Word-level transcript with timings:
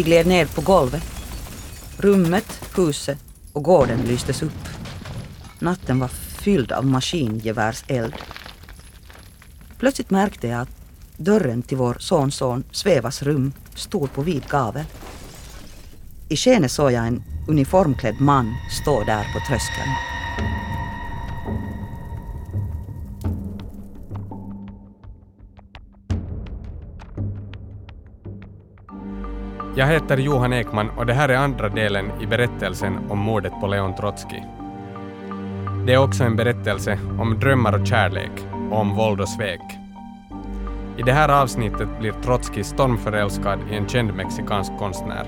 Vi 0.00 0.04
gled 0.04 0.26
ned 0.26 0.54
på 0.54 0.60
golvet. 0.60 1.02
Rummet, 1.96 2.60
huset 2.76 3.18
och 3.52 3.62
gården 3.62 4.00
lystes 4.02 4.42
upp. 4.42 4.68
Natten 5.58 5.98
var 5.98 6.08
fylld 6.08 6.72
av 6.72 6.86
maskingevärseld. 6.86 8.14
Plötsligt 9.78 10.10
märkte 10.10 10.48
jag 10.48 10.60
att 10.60 10.68
dörren 11.16 11.62
till 11.62 11.76
vår 11.76 11.96
sonson 11.98 12.64
Svevas 12.70 13.22
rum 13.22 13.52
stod 13.74 14.12
på 14.12 14.22
vid 14.22 14.48
gavel. 14.48 14.84
I 16.28 16.36
skenet 16.36 16.72
såg 16.72 16.92
jag 16.92 17.06
en 17.06 17.22
uniformklädd 17.48 18.20
man 18.20 18.54
stå 18.82 19.04
där 19.04 19.24
på 19.32 19.40
tröskeln. 19.48 19.90
Jag 29.80 29.86
heter 29.86 30.16
Johan 30.16 30.52
Ekman 30.52 30.90
och 30.90 31.06
det 31.06 31.14
här 31.14 31.28
är 31.28 31.36
andra 31.36 31.68
delen 31.68 32.12
i 32.20 32.26
berättelsen 32.26 32.98
om 33.08 33.18
mordet 33.18 33.52
på 33.60 33.66
Leon 33.66 33.94
Trotsky. 33.94 34.42
Det 35.86 35.92
är 35.94 35.98
också 35.98 36.24
en 36.24 36.36
berättelse 36.36 36.98
om 37.18 37.38
drömmar 37.40 37.80
och 37.80 37.86
kärlek 37.86 38.30
och 38.70 38.78
om 38.78 38.96
våld 38.96 39.20
och 39.20 39.28
svek. 39.28 39.60
I 40.96 41.02
det 41.02 41.12
här 41.12 41.28
avsnittet 41.42 41.88
blir 41.98 42.12
Trotsky 42.12 42.64
stormförälskad 42.64 43.58
i 43.70 43.76
en 43.76 43.88
känd 43.88 44.14
mexikansk 44.14 44.72
konstnär. 44.78 45.26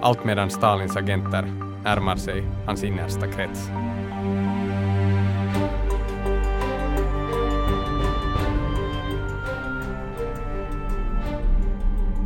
Allt 0.00 0.24
medan 0.24 0.50
Stalins 0.50 0.96
agenter 0.96 1.42
närmar 1.84 2.16
sig 2.16 2.42
hans 2.66 2.84
innersta 2.84 3.26
krets. 3.26 3.70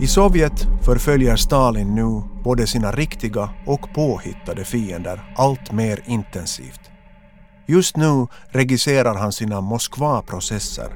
I 0.04 0.06
Sovjet 0.06 0.66
förföljer 0.82 1.36
Stalin 1.36 1.94
nu 1.94 2.22
både 2.44 2.66
sina 2.66 2.92
riktiga 2.92 3.50
och 3.66 3.94
påhittade 3.94 4.64
fiender 4.64 5.34
allt 5.36 5.72
mer 5.72 6.02
intensivt. 6.06 6.80
Just 7.66 7.96
nu 7.96 8.26
regisserar 8.48 9.14
han 9.14 9.32
sina 9.32 9.60
Moskva-processer, 9.60 10.88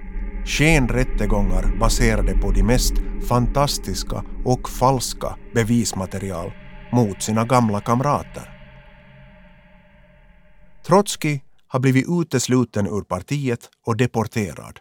skenrättegångar 0.44 1.78
baserade 1.80 2.38
på 2.38 2.50
de 2.50 2.62
mest 2.62 2.92
fantastiska 3.28 4.24
och 4.44 4.68
falska 4.68 5.36
bevismaterial 5.54 6.52
mot 6.92 7.22
sina 7.22 7.44
gamla 7.44 7.80
kamrater. 7.80 8.50
Trotsky 10.86 11.40
har 11.68 11.80
blivit 11.80 12.06
utesluten 12.08 12.86
ur 12.86 13.02
partiet 13.02 13.60
och 13.86 13.96
deporterad. 13.96 14.78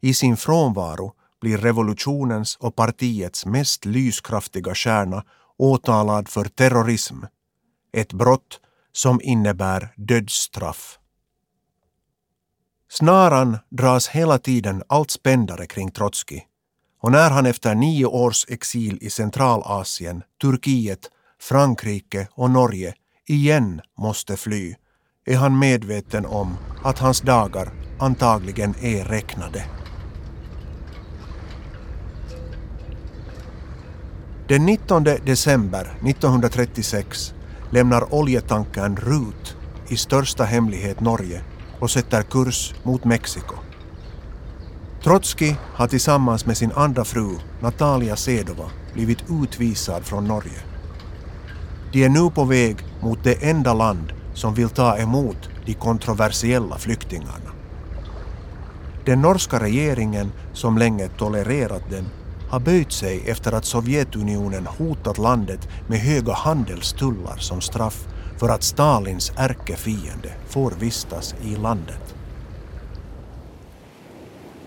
I 0.00 0.14
sin 0.14 0.36
frånvaro 0.36 1.12
blir 1.46 1.58
revolutionens 1.58 2.56
och 2.56 2.76
partiets 2.76 3.46
mest 3.46 3.84
lyskraftiga 3.84 4.74
stjärna 4.74 5.24
åtalad 5.58 6.28
för 6.28 6.44
terrorism, 6.44 7.16
ett 7.92 8.12
brott 8.12 8.60
som 8.92 9.20
innebär 9.22 9.92
dödsstraff. 9.96 10.98
Snaran 12.90 13.58
dras 13.70 14.08
hela 14.08 14.38
tiden 14.38 14.82
allt 14.88 15.10
spändare 15.10 15.66
kring 15.66 15.90
Trotskij 15.90 16.46
och 17.02 17.12
när 17.12 17.30
han 17.30 17.46
efter 17.46 17.74
nio 17.74 18.06
års 18.06 18.46
exil 18.48 18.98
i 19.00 19.10
Centralasien, 19.10 20.22
Turkiet, 20.40 21.10
Frankrike 21.40 22.28
och 22.34 22.50
Norge 22.50 22.94
igen 23.26 23.80
måste 23.98 24.36
fly 24.36 24.74
är 25.26 25.36
han 25.36 25.58
medveten 25.58 26.26
om 26.26 26.56
att 26.84 26.98
hans 26.98 27.20
dagar 27.20 27.72
antagligen 27.98 28.74
är 28.80 29.04
räknade. 29.04 29.85
Den 34.48 34.66
19 34.66 35.04
december 35.04 35.98
1936 36.02 37.34
lämnar 37.70 38.14
oljetankern 38.14 38.96
Rut 38.96 39.56
i 39.88 39.96
största 39.96 40.44
hemlighet 40.44 41.00
Norge 41.00 41.42
och 41.80 41.90
sätter 41.90 42.22
kurs 42.22 42.74
mot 42.82 43.04
Mexiko. 43.04 43.54
Trotsky 45.04 45.54
har 45.74 45.86
tillsammans 45.86 46.46
med 46.46 46.56
sin 46.56 46.72
andra 46.72 47.04
fru 47.04 47.36
Natalia 47.60 48.16
Sedova 48.16 48.70
blivit 48.94 49.24
utvisad 49.42 50.04
från 50.04 50.24
Norge. 50.24 50.62
De 51.92 52.04
är 52.04 52.08
nu 52.08 52.30
på 52.30 52.44
väg 52.44 52.76
mot 53.00 53.24
det 53.24 53.44
enda 53.50 53.74
land 53.74 54.12
som 54.34 54.54
vill 54.54 54.68
ta 54.68 54.96
emot 54.98 55.50
de 55.64 55.74
kontroversiella 55.74 56.78
flyktingarna. 56.78 57.50
Den 59.04 59.22
norska 59.22 59.60
regeringen, 59.60 60.32
som 60.52 60.78
länge 60.78 61.08
tolererat 61.08 61.90
dem, 61.90 62.06
har 62.50 62.60
böjt 62.60 62.92
sig 62.92 63.22
efter 63.30 63.52
att 63.52 63.64
Sovjetunionen 63.64 64.66
hotat 64.66 65.18
landet 65.18 65.68
med 65.88 65.98
höga 65.98 66.32
handelstullar 66.32 67.36
som 67.36 67.60
straff 67.60 68.06
för 68.40 68.48
att 68.48 68.62
Stalins 68.62 69.32
ärkefiende 69.36 70.32
får 70.48 70.70
vistas 70.70 71.34
i 71.44 71.56
landet. 71.56 72.14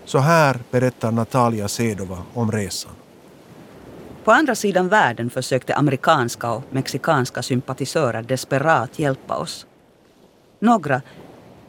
Så 0.06 0.18
här 0.18 0.60
berättar 0.72 1.12
Natalia 1.12 1.68
Sedova 1.68 2.18
om 2.34 2.52
resan. 2.52 2.92
På 4.24 4.32
andra 4.32 4.56
sidan 4.56 4.88
världen 4.88 5.30
försökte 5.30 5.76
amerikanska 5.76 6.52
och 6.52 6.64
mexikanska 6.70 7.44
sympatisörer 7.44 8.22
desperat 8.22 9.00
hjälpa 9.00 9.36
oss. 9.36 9.66
Några, 10.60 11.02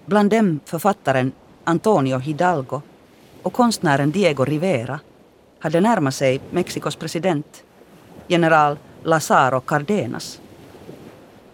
bland 0.07 0.31
dem 0.31 0.61
författaren 0.65 1.33
Antonio 1.65 2.19
Hidalgo 2.19 2.81
och 3.43 3.53
konstnären 3.53 4.11
Diego 4.11 4.45
Rivera, 4.45 5.01
hade 5.61 5.81
närmat 5.81 6.15
sig 6.15 6.41
Mexikos 6.51 6.97
president, 6.97 7.65
general 8.29 8.79
Lazaro 9.03 9.61
Cardenas. 9.61 10.41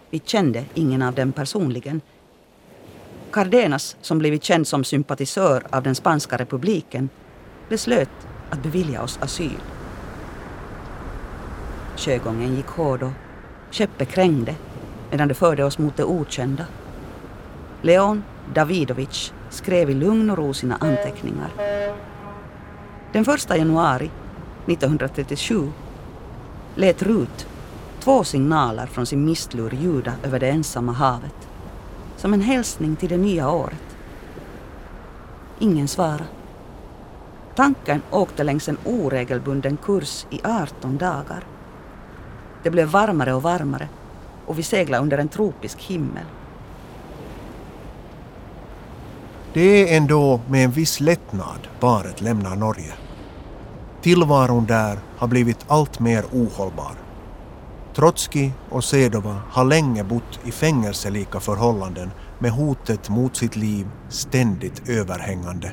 Vi 0.09 0.21
kände 0.25 0.65
ingen 0.73 1.01
av 1.01 1.13
dem 1.13 1.31
personligen. 1.31 2.01
Cardenas, 3.31 3.97
som 4.01 4.17
blivit 4.17 4.43
känd 4.43 4.67
som 4.67 4.83
sympatisör 4.83 5.63
av 5.69 5.83
den 5.83 5.95
spanska 5.95 6.37
republiken, 6.37 7.09
beslöt 7.69 8.09
att 8.49 8.63
bevilja 8.63 9.01
oss 9.01 9.19
asyl. 9.21 9.59
Sjögången 11.97 12.55
gick 12.55 12.67
hård 12.67 13.03
och 13.03 13.11
skeppet 13.71 14.09
krängde 14.09 14.55
medan 15.11 15.27
det 15.27 15.33
förde 15.33 15.63
oss 15.63 15.77
mot 15.77 15.97
det 15.97 16.03
okända. 16.03 16.65
Leon 17.81 18.23
Davidovic 18.53 19.33
skrev 19.49 19.89
i 19.89 19.93
lugn 19.93 20.29
och 20.29 20.37
ro 20.37 20.53
sina 20.53 20.75
anteckningar. 20.75 21.49
Den 23.11 23.21
1 23.21 23.49
januari 23.57 24.09
1937 24.65 25.71
lät 26.75 27.01
Rut 27.01 27.47
två 27.99 28.23
signaler 28.23 28.85
från 28.85 29.05
sin 29.05 29.25
mistlur 29.25 29.71
ljuda 29.73 30.13
över 30.23 30.39
det 30.39 30.49
ensamma 30.49 30.91
havet. 30.91 31.47
Som 32.17 32.33
en 32.33 32.41
hälsning 32.41 32.95
till 32.95 33.09
det 33.09 33.17
nya 33.17 33.51
året. 33.51 33.97
Ingen 35.59 35.87
svarade. 35.87 36.23
Tanken 37.55 38.01
åkte 38.11 38.43
längs 38.43 38.69
en 38.69 38.77
oregelbunden 38.85 39.77
kurs 39.77 40.25
i 40.29 40.41
18 40.43 40.97
dagar. 40.97 41.43
Det 42.63 42.69
blev 42.69 42.87
varmare 42.87 43.33
och 43.33 43.43
varmare 43.43 43.89
och 44.45 44.59
vi 44.59 44.63
seglade 44.63 45.03
under 45.03 45.17
en 45.17 45.29
tropisk 45.29 45.79
himmel. 45.81 46.25
Det 49.57 49.93
är 49.93 49.97
ändå 49.97 50.41
med 50.49 50.65
en 50.65 50.71
viss 50.71 50.99
lättnad 50.99 51.67
paret 51.79 52.21
lämnar 52.21 52.55
Norge. 52.55 52.93
Tillvaron 54.01 54.65
där 54.65 54.99
har 55.17 55.27
blivit 55.27 55.65
allt 55.67 55.99
mer 55.99 56.23
ohållbar. 56.31 56.91
Trotskij 57.95 58.53
och 58.69 58.83
Sedova 58.83 59.41
har 59.49 59.65
länge 59.65 60.03
bott 60.03 60.39
i 60.45 60.51
fängelselika 60.51 61.39
förhållanden 61.39 62.09
med 62.39 62.51
hotet 62.51 63.09
mot 63.09 63.35
sitt 63.35 63.55
liv 63.55 63.87
ständigt 64.09 64.89
överhängande. 64.89 65.71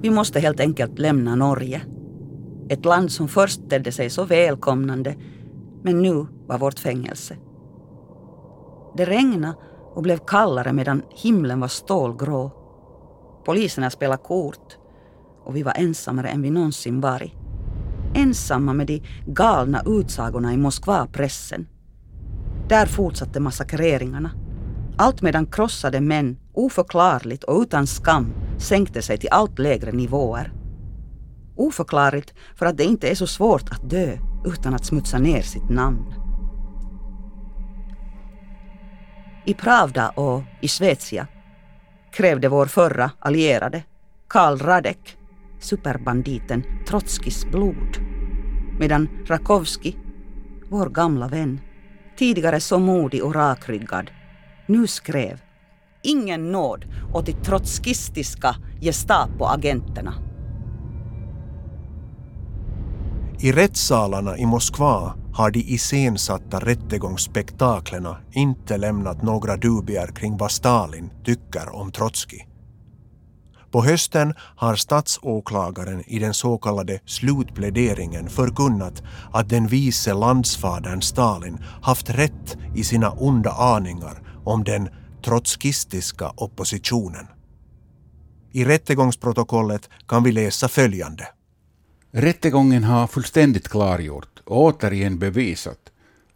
Vi 0.00 0.10
måste 0.10 0.40
helt 0.40 0.60
enkelt 0.60 0.98
lämna 0.98 1.34
Norge. 1.34 1.80
Ett 2.68 2.84
land 2.84 3.12
som 3.12 3.28
först 3.28 3.70
tedde 3.70 3.92
sig 3.92 4.10
så 4.10 4.24
välkomnande 4.24 5.14
men 5.82 6.02
nu 6.02 6.26
var 6.46 6.58
vårt 6.58 6.78
fängelse. 6.78 7.36
Det 8.96 9.04
regnade 9.04 9.54
och 9.94 10.02
blev 10.02 10.18
kallare 10.18 10.72
medan 10.72 11.02
himlen 11.10 11.60
var 11.60 11.68
stålgrå. 11.68 12.50
Poliserna 13.44 13.90
spelade 13.90 14.22
kort 14.22 14.76
och 15.44 15.56
vi 15.56 15.62
var 15.62 15.72
ensammare 15.76 16.28
än 16.28 16.42
vi 16.42 16.50
någonsin 16.50 17.00
varit. 17.00 17.32
Ensamma 18.14 18.72
med 18.72 18.86
de 18.86 19.02
galna 19.26 19.82
utsagorna 19.86 20.52
i 20.52 20.56
Moskva-pressen. 20.56 21.66
Där 22.68 22.86
fortsatte 22.86 23.40
massakreringarna. 23.40 24.30
Allt 24.96 25.22
medan 25.22 25.46
krossade 25.46 26.00
män 26.00 26.36
oförklarligt 26.52 27.44
och 27.44 27.60
utan 27.60 27.86
skam 27.86 28.32
sänkte 28.58 29.02
sig 29.02 29.18
till 29.18 29.28
allt 29.32 29.58
lägre 29.58 29.92
nivåer. 29.92 30.52
Oförklarligt 31.56 32.34
för 32.54 32.66
att 32.66 32.76
det 32.76 32.84
inte 32.84 33.08
är 33.08 33.14
så 33.14 33.26
svårt 33.26 33.70
att 33.70 33.90
dö 33.90 34.18
utan 34.44 34.74
att 34.74 34.86
smutsa 34.86 35.18
ner 35.18 35.42
sitt 35.42 35.68
namn. 35.68 36.17
I 39.48 39.54
Pravda 39.54 40.08
och 40.08 40.42
i 40.60 40.68
Svezia 40.68 41.26
krävde 42.12 42.48
vår 42.48 42.66
förra 42.66 43.10
allierade, 43.18 43.82
Karl 44.28 44.58
Radek, 44.58 45.16
superbanditen 45.60 46.64
Trotskis 46.88 47.46
blod. 47.46 47.98
Medan 48.78 49.08
Rakowski, 49.26 49.96
vår 50.70 50.90
gamla 50.90 51.28
vän, 51.28 51.60
tidigare 52.18 52.60
så 52.60 52.78
modig 52.78 53.24
och 53.24 53.34
rakryggad, 53.34 54.10
nu 54.66 54.86
skrev 54.86 55.40
Ingen 56.02 56.52
nåd 56.52 56.84
åt 57.14 57.26
de 57.26 57.32
trotskistiska 57.32 58.56
Gestapo-agenterna. 58.80 60.14
I 63.40 63.52
rättssalarna 63.52 64.38
i 64.38 64.46
Moskva 64.46 65.14
har 65.38 65.50
de 65.50 65.60
iscensatta 65.60 66.58
rättegångsspektaklerna 66.60 68.16
inte 68.32 68.76
lämnat 68.76 69.22
några 69.22 69.56
dubier 69.56 70.06
kring 70.06 70.36
vad 70.36 70.50
Stalin 70.50 71.10
tycker 71.24 71.74
om 71.74 71.92
Trotskij. 71.92 72.48
På 73.70 73.84
hösten 73.84 74.34
har 74.38 74.76
statsåklagaren 74.76 76.02
i 76.06 76.18
den 76.18 76.34
så 76.34 76.58
kallade 76.58 77.00
slutpläderingen 77.04 78.28
förkunnat 78.28 79.02
att 79.32 79.48
den 79.48 79.66
vice 79.66 80.14
landsfadern 80.14 81.02
Stalin 81.02 81.58
haft 81.82 82.10
rätt 82.10 82.56
i 82.74 82.84
sina 82.84 83.10
onda 83.10 83.50
aningar 83.50 84.22
om 84.44 84.64
den 84.64 84.88
trotskistiska 85.24 86.32
oppositionen. 86.36 87.26
I 88.52 88.64
rättegångsprotokollet 88.64 89.88
kan 90.08 90.22
vi 90.22 90.32
läsa 90.32 90.68
följande. 90.68 91.28
Rättegången 92.12 92.84
har 92.84 93.06
fullständigt 93.06 93.68
klargjort 93.68 94.37
återigen 94.48 95.18
bevisat 95.18 95.90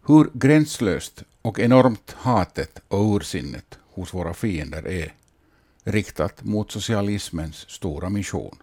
hur 0.07 0.31
gränslöst 0.33 1.23
och 1.43 1.59
enormt 1.59 2.15
hatet 2.19 2.83
och 2.89 3.17
ursinnet 3.17 3.79
hos 3.95 4.15
våra 4.15 4.35
fiender 4.35 4.89
är 4.89 5.15
riktat 5.85 6.45
mot 6.45 6.71
socialismens 6.71 7.57
stora 7.71 8.09
mission. 8.09 8.57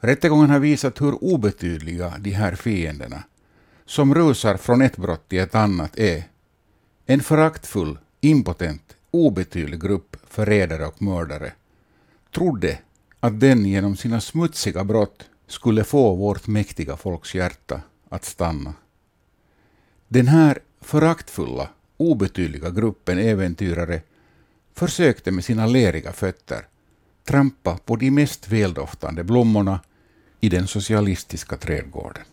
Rättegången 0.00 0.50
har 0.50 0.58
visat 0.58 1.00
hur 1.00 1.24
obetydliga 1.24 2.18
de 2.18 2.30
här 2.30 2.54
fienderna, 2.54 3.22
som 3.86 4.14
rusar 4.14 4.56
från 4.56 4.82
ett 4.82 4.96
brott 4.96 5.28
till 5.28 5.38
ett 5.38 5.54
annat, 5.54 5.98
är. 5.98 6.24
En 7.06 7.20
föraktfull, 7.20 7.98
impotent, 8.20 8.96
obetydlig 9.10 9.80
grupp 9.80 10.16
förrädare 10.28 10.86
och 10.86 11.02
mördare 11.02 11.52
trodde 12.34 12.78
att 13.20 13.40
den 13.40 13.66
genom 13.66 13.96
sina 13.96 14.20
smutsiga 14.20 14.84
brott 14.84 15.24
skulle 15.46 15.84
få 15.84 16.14
vårt 16.14 16.46
mäktiga 16.46 16.96
folks 16.96 17.34
hjärta 17.34 17.80
att 18.08 18.24
stanna. 18.24 18.74
Den 20.08 20.28
här 20.28 20.58
föraktfulla, 20.80 21.68
obetydliga 21.96 22.70
gruppen 22.70 23.18
äventyrare 23.18 24.02
försökte 24.74 25.30
med 25.30 25.44
sina 25.44 25.66
leriga 25.66 26.12
fötter 26.12 26.66
trampa 27.24 27.78
på 27.84 27.96
de 27.96 28.10
mest 28.10 28.48
väldoftande 28.48 29.24
blommorna 29.24 29.80
i 30.40 30.48
den 30.48 30.66
socialistiska 30.66 31.56
trädgården. 31.56 32.24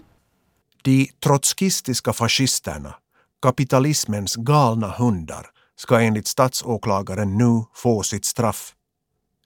De 0.81 1.09
trotskistiska 1.24 2.13
fascisterna, 2.13 2.95
kapitalismens 3.42 4.36
galna 4.36 4.88
hundar, 4.88 5.50
ska 5.75 6.00
enligt 6.00 6.27
statsåklagaren 6.27 7.38
nu 7.38 7.63
få 7.74 8.04
sitt 8.04 8.25
straff. 8.25 8.75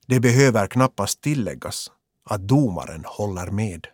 Det 0.05 0.19
behöver 0.19 0.67
knappast 0.67 1.21
tilläggas 1.21 1.91
att 2.29 2.41
domaren 2.41 3.03
håller 3.05 3.51
med. 3.51 3.87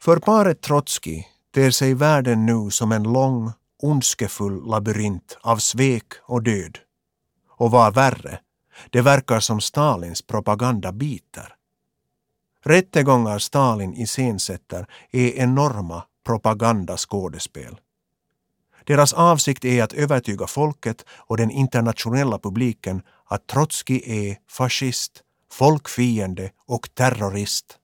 För 0.00 0.16
paret 0.16 0.60
Trotskij 0.60 1.28
ter 1.54 1.70
sig 1.70 1.94
världen 1.94 2.46
nu 2.46 2.70
som 2.70 2.92
en 2.92 3.02
lång, 3.02 3.52
ondskefull 3.82 4.66
labyrint 4.66 5.38
av 5.40 5.56
svek 5.56 6.12
och 6.22 6.42
död. 6.42 6.78
Och 7.48 7.70
vad 7.70 7.94
värre, 7.94 8.40
det 8.90 9.00
verkar 9.00 9.40
som 9.40 9.60
Stalins 9.60 10.22
propaganda 10.22 10.92
biter. 10.92 11.54
Rättegångar 12.64 13.38
Stalin 13.38 13.94
iscensätter 13.94 14.86
är 15.10 15.28
enorma 15.28 16.02
propagandaskådespel. 16.26 17.80
Deras 18.84 19.12
avsikt 19.12 19.64
är 19.64 19.82
att 19.82 19.92
övertyga 19.92 20.46
folket 20.46 21.04
och 21.10 21.36
den 21.36 21.50
internationella 21.50 22.38
publiken 22.38 23.02
att 23.28 23.46
Trotskij 23.46 24.02
är 24.06 24.36
fascist, 24.50 25.22
folkfiende 25.52 26.50
och 26.66 26.88
terrorist. 26.94 27.78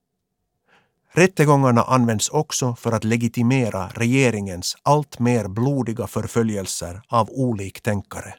Rättegångarna 1.12 1.82
används 1.82 2.28
också 2.28 2.74
för 2.74 2.92
att 2.92 3.04
legitimera 3.04 3.88
regeringens 3.88 4.76
allt 4.82 5.18
mer 5.18 5.48
blodiga 5.48 6.06
förföljelser 6.06 7.02
av 7.08 7.30
oliktänkare. 7.30 8.34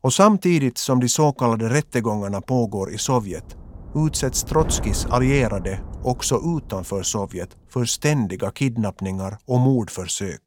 Och 0.00 0.12
samtidigt 0.12 0.78
som 0.78 1.00
de 1.00 1.08
så 1.08 1.32
kallade 1.32 1.68
rättegångarna 1.68 2.40
pågår 2.40 2.92
i 2.92 2.98
Sovjet 2.98 3.56
utsätts 3.94 4.42
Trotskijs 4.42 5.06
allierade 5.06 5.80
också 6.04 6.40
utanför 6.56 7.02
Sovjet 7.02 7.56
för 7.68 7.84
ständiga 7.84 8.50
kidnappningar 8.50 9.38
och 9.44 9.60
mordförsök. 9.60 10.42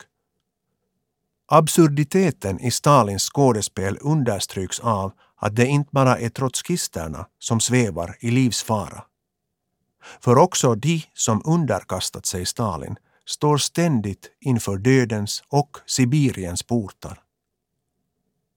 Absurditeten 1.48 2.60
i 2.60 2.72
Stalins 2.72 3.30
skådespel 3.30 3.98
understryks 4.02 4.80
av 4.80 5.12
att 5.36 5.56
det 5.56 5.66
inte 5.66 5.90
bara 5.92 6.20
är 6.20 6.30
trotskisterna 6.30 7.26
som 7.40 7.60
svävar 7.60 8.18
i 8.20 8.32
livsfara. 8.32 9.04
För 10.20 10.38
också 10.38 10.76
de 10.76 11.04
som 11.14 11.42
underkastat 11.46 12.26
sig 12.26 12.46
Stalin 12.46 12.96
står 13.26 13.58
ständigt 13.58 14.32
inför 14.42 14.78
dödens 14.78 15.44
och 15.50 15.78
Sibiriens 15.86 16.64
portar. 16.64 17.22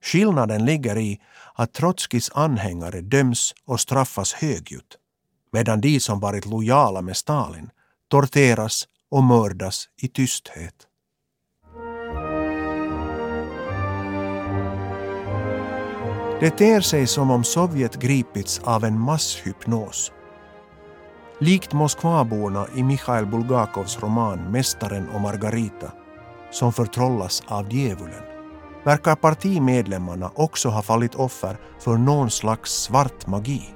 Skillnaden 0.03 0.65
ligger 0.65 0.99
i 0.99 1.21
att 1.55 1.73
Trotskis 1.73 2.31
anhängare 2.35 3.01
döms 3.01 3.55
och 3.65 3.81
straffas 3.81 4.33
högljutt 4.33 4.97
medan 5.53 5.81
de 5.81 6.01
som 6.01 6.21
varit 6.21 6.47
lojala 6.47 7.03
med 7.03 7.17
Stalin 7.17 7.71
torteras 8.09 8.89
och 9.11 9.25
mördas 9.25 9.89
i 9.97 10.09
tysthet. 10.09 10.75
Det 16.41 16.51
ter 16.51 16.81
sig 16.81 17.07
som 17.07 17.31
om 17.31 17.45
Sovjet 17.45 17.97
gripits 17.97 18.61
av 18.65 18.85
en 18.85 19.01
masshypnos. 19.01 20.13
Likt 21.41 21.73
Moskvaborna 21.73 22.67
i 22.75 22.83
Mikhail 22.83 23.27
Bulgakovs 23.27 23.99
roman 24.03 24.53
Mästaren 24.53 25.09
och 25.09 25.21
Margarita, 25.21 25.93
som 26.51 26.73
förtrollas 26.73 27.43
av 27.47 27.75
djävulen, 27.75 28.23
verkar 28.85 29.17
partimedlemmarna 29.17 30.31
också 30.35 30.69
ha 30.69 30.83
fallit 30.83 31.15
offer 31.15 31.57
för 31.81 31.97
någon 31.97 32.31
slags 32.31 32.73
svart 32.73 33.27
magi. 33.27 33.71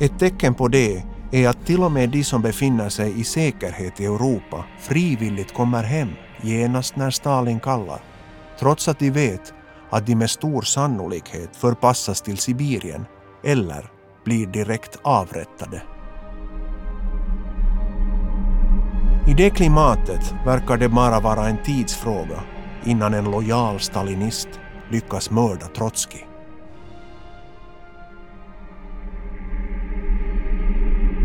Ett 0.00 0.18
tecken 0.18 0.54
på 0.54 0.68
det 0.68 1.04
är 1.32 1.48
att 1.48 1.66
till 1.66 1.82
och 1.82 1.92
med 1.92 2.10
de 2.10 2.24
som 2.24 2.42
befinner 2.42 2.88
sig 2.88 3.20
i 3.20 3.24
säkerhet 3.24 4.00
i 4.00 4.04
Europa 4.04 4.64
frivilligt 4.80 5.54
kommer 5.54 5.82
hem 5.82 6.10
genast 6.42 6.96
när 6.96 7.10
Stalin 7.10 7.60
kallar, 7.60 8.00
trots 8.58 8.88
att 8.88 8.98
de 8.98 9.10
vet 9.10 9.55
att 9.96 10.06
de 10.06 10.16
med 10.16 10.30
stor 10.30 10.62
sannolikhet 10.62 11.56
förpassas 11.56 12.22
till 12.22 12.38
Sibirien 12.38 13.06
eller 13.44 13.90
blir 14.24 14.46
direkt 14.46 14.98
avrättade. 15.02 15.82
I 19.28 19.34
det 19.34 19.50
klimatet 19.50 20.34
verkar 20.46 20.76
det 20.76 20.88
bara 20.88 21.20
vara 21.20 21.48
en 21.48 21.62
tidsfråga 21.64 22.42
innan 22.84 23.14
en 23.14 23.30
lojal 23.30 23.80
stalinist 23.80 24.48
lyckas 24.90 25.30
mörda 25.30 25.66
Trotskij. 25.66 26.28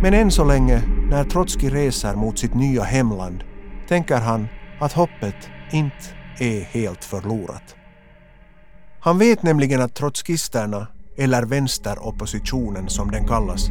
Men 0.01 0.13
än 0.13 0.31
så 0.31 0.43
länge, 0.43 0.81
när 1.09 1.23
Trotskij 1.23 1.69
reser 1.69 2.15
mot 2.15 2.39
sitt 2.39 2.53
nya 2.53 2.83
hemland, 2.83 3.43
tänker 3.87 4.17
han 4.17 4.47
att 4.79 4.93
hoppet 4.93 5.49
inte 5.71 6.05
är 6.39 6.61
helt 6.61 7.03
förlorat. 7.03 7.75
Han 9.03 9.17
vet 9.17 9.43
nämligen 9.43 9.81
att 9.81 9.95
trotskisterna, 9.95 10.87
eller 11.17 11.43
vänsteroppositionen 11.43 12.89
som 12.89 13.11
den 13.11 13.27
kallas, 13.27 13.69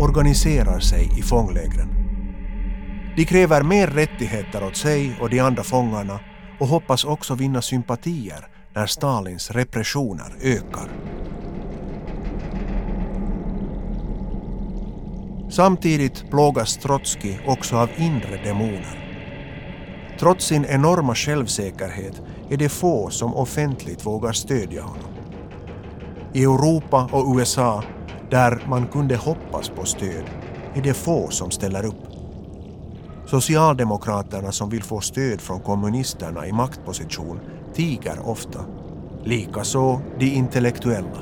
organiserar 0.00 0.80
sig 0.80 1.18
i 1.18 1.22
fånglägren. 1.22 1.88
De 3.16 3.24
kräver 3.24 3.62
mer 3.62 3.86
rättigheter 3.86 4.64
åt 4.64 4.76
sig 4.76 5.18
och 5.20 5.30
de 5.30 5.40
andra 5.40 5.62
fångarna 5.62 6.20
och 6.60 6.66
hoppas 6.66 7.04
också 7.04 7.34
vinna 7.34 7.62
sympatier 7.62 8.46
när 8.74 8.86
Stalins 8.86 9.50
repressioner 9.50 10.34
ökar. 10.42 10.88
Samtidigt 15.50 16.30
plågas 16.30 16.76
Trotskij 16.76 17.40
också 17.46 17.76
av 17.76 17.88
inre 17.96 18.44
demoner. 18.44 18.98
Trots 20.18 20.46
sin 20.46 20.64
enorma 20.64 21.14
självsäkerhet 21.14 22.22
är 22.52 22.56
det 22.56 22.68
få 22.68 23.10
som 23.10 23.34
offentligt 23.34 24.06
vågar 24.06 24.32
stödja 24.32 24.82
honom. 24.82 25.10
I 26.32 26.42
Europa 26.42 27.08
och 27.12 27.36
USA, 27.36 27.82
där 28.30 28.62
man 28.68 28.86
kunde 28.86 29.16
hoppas 29.16 29.68
på 29.68 29.84
stöd, 29.84 30.24
är 30.74 30.82
det 30.82 30.94
få 30.94 31.30
som 31.30 31.50
ställer 31.50 31.86
upp. 31.86 32.02
Socialdemokraterna 33.26 34.52
som 34.52 34.70
vill 34.70 34.82
få 34.82 35.00
stöd 35.00 35.40
från 35.40 35.60
kommunisterna 35.60 36.46
i 36.46 36.52
maktposition 36.52 37.40
tiger 37.74 38.28
ofta. 38.28 38.64
Likaså 39.24 40.00
de 40.18 40.26
intellektuella. 40.26 41.18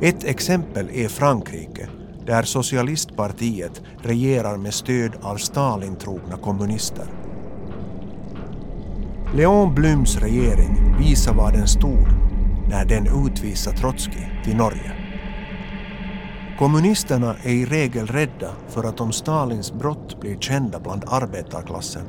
Ett 0.00 0.24
exempel 0.24 0.90
är 0.92 1.08
Frankrike, 1.08 1.88
där 2.26 2.42
socialistpartiet 2.42 3.82
regerar 4.02 4.56
med 4.56 4.74
stöd 4.74 5.12
av 5.22 5.36
Stalintrogna 5.36 6.36
kommunister. 6.36 7.23
Leon 9.36 9.74
Blums 9.74 10.16
regering 10.16 10.96
visar 10.98 11.34
vad 11.34 11.52
den 11.52 11.68
stod 11.68 12.06
när 12.68 12.84
den 12.84 13.26
utvisade 13.26 13.76
Trotskij 13.76 14.40
till 14.44 14.56
Norge. 14.56 14.92
Kommunisterna 16.58 17.34
är 17.42 17.50
i 17.50 17.64
regel 17.64 18.06
rädda 18.06 18.50
för 18.68 18.84
att 18.84 19.00
om 19.00 19.12
Stalins 19.12 19.72
brott 19.72 20.20
blir 20.20 20.36
kända 20.38 20.80
bland 20.80 21.04
arbetarklassen 21.06 22.02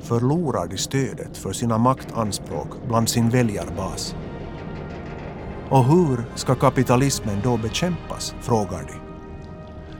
förlorar 0.00 0.66
de 0.66 0.76
stödet 0.76 1.36
för 1.36 1.52
sina 1.52 1.78
maktanspråk 1.78 2.68
bland 2.88 3.08
sin 3.08 3.28
väljarbas. 3.28 4.16
Och 5.70 5.84
hur 5.84 6.24
ska 6.34 6.54
kapitalismen 6.54 7.40
då 7.44 7.56
bekämpas, 7.56 8.34
frågar 8.40 8.82
de. 8.82 8.94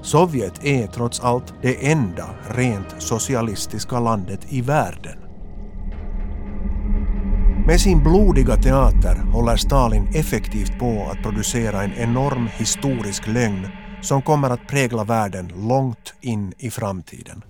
Sovjet 0.02 0.64
är 0.64 0.87
trots 0.87 1.21
allt 1.21 1.54
det 1.62 1.90
enda 1.90 2.26
rent 2.49 2.95
socialistiska 2.99 4.00
landet 4.00 4.40
i 4.49 4.61
världen. 4.61 5.25
Med 7.66 7.80
sin 7.80 8.02
blodiga 8.02 8.56
teater 8.56 9.14
håller 9.14 9.56
Stalin 9.56 10.08
effektivt 10.14 10.78
på 10.78 11.08
att 11.11 11.23
producera 11.23 11.82
en 11.82 11.92
enorm 11.92 12.49
historisk 12.56 13.26
lögn 13.26 13.68
som 14.02 14.23
kommer 14.23 14.50
att 14.50 14.68
prägla 14.68 15.04
världen 15.04 15.52
långt 15.68 16.14
in 16.20 16.52
i 16.58 16.70
framtiden. 16.70 17.42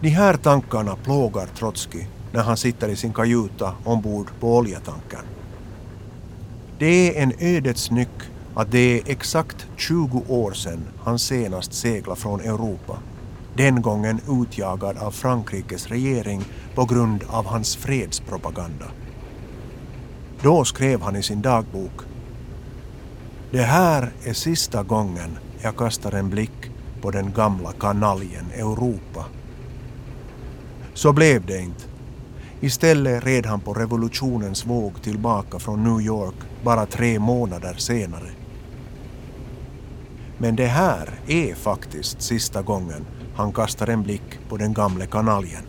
De 0.00 0.08
här 0.08 0.36
tankarna 0.36 0.96
plågar 0.96 1.46
Trotskij 1.46 2.08
när 2.32 2.42
han 2.42 2.56
sitter 2.56 2.88
i 2.88 2.96
sin 2.96 3.12
kajuta 3.12 3.74
ombord 3.84 4.26
på 4.40 4.56
oljetankern. 4.56 5.26
Det 6.78 7.18
är 7.18 7.22
en 7.22 7.32
ödets 7.38 7.90
nyck 7.90 8.18
att 8.54 8.72
det 8.72 8.78
är 8.78 9.02
exakt 9.06 9.66
20 9.76 10.22
år 10.28 10.52
sedan 10.52 10.88
han 11.04 11.18
senast 11.18 11.72
seglade 11.72 12.20
från 12.20 12.40
Europa. 12.40 12.98
Den 13.58 13.82
gången 13.82 14.20
utjagad 14.28 14.98
av 14.98 15.10
Frankrikes 15.10 15.86
regering 15.86 16.44
på 16.74 16.84
grund 16.84 17.24
av 17.28 17.46
hans 17.46 17.76
fredspropaganda. 17.76 18.86
Då 20.42 20.64
skrev 20.64 21.00
han 21.00 21.16
i 21.16 21.22
sin 21.22 21.42
dagbok 21.42 22.00
Det 23.50 23.62
här 23.62 24.12
är 24.24 24.32
sista 24.32 24.82
gången 24.82 25.38
jag 25.62 25.76
kastar 25.76 26.12
en 26.12 26.30
blick 26.30 26.70
på 27.02 27.10
den 27.10 27.32
gamla 27.32 27.72
kanaljen 27.72 28.50
Europa. 28.54 29.24
Så 30.94 31.12
blev 31.12 31.46
det 31.46 31.60
inte. 31.60 31.84
Istället 32.60 33.24
red 33.24 33.46
han 33.46 33.60
på 33.60 33.74
revolutionens 33.74 34.66
våg 34.66 35.02
tillbaka 35.02 35.58
från 35.58 35.84
New 35.84 36.06
York 36.06 36.34
bara 36.64 36.86
tre 36.86 37.18
månader 37.18 37.74
senare. 37.74 38.30
Men 40.38 40.56
det 40.56 40.66
här 40.66 41.20
är 41.26 41.54
faktiskt 41.54 42.22
sista 42.22 42.62
gången 42.62 43.06
han 43.38 43.52
kastar 43.52 43.86
en 43.86 44.02
blick 44.02 44.48
på 44.48 44.56
den 44.56 44.74
gamle 44.74 45.06
kanaljen. 45.06 45.62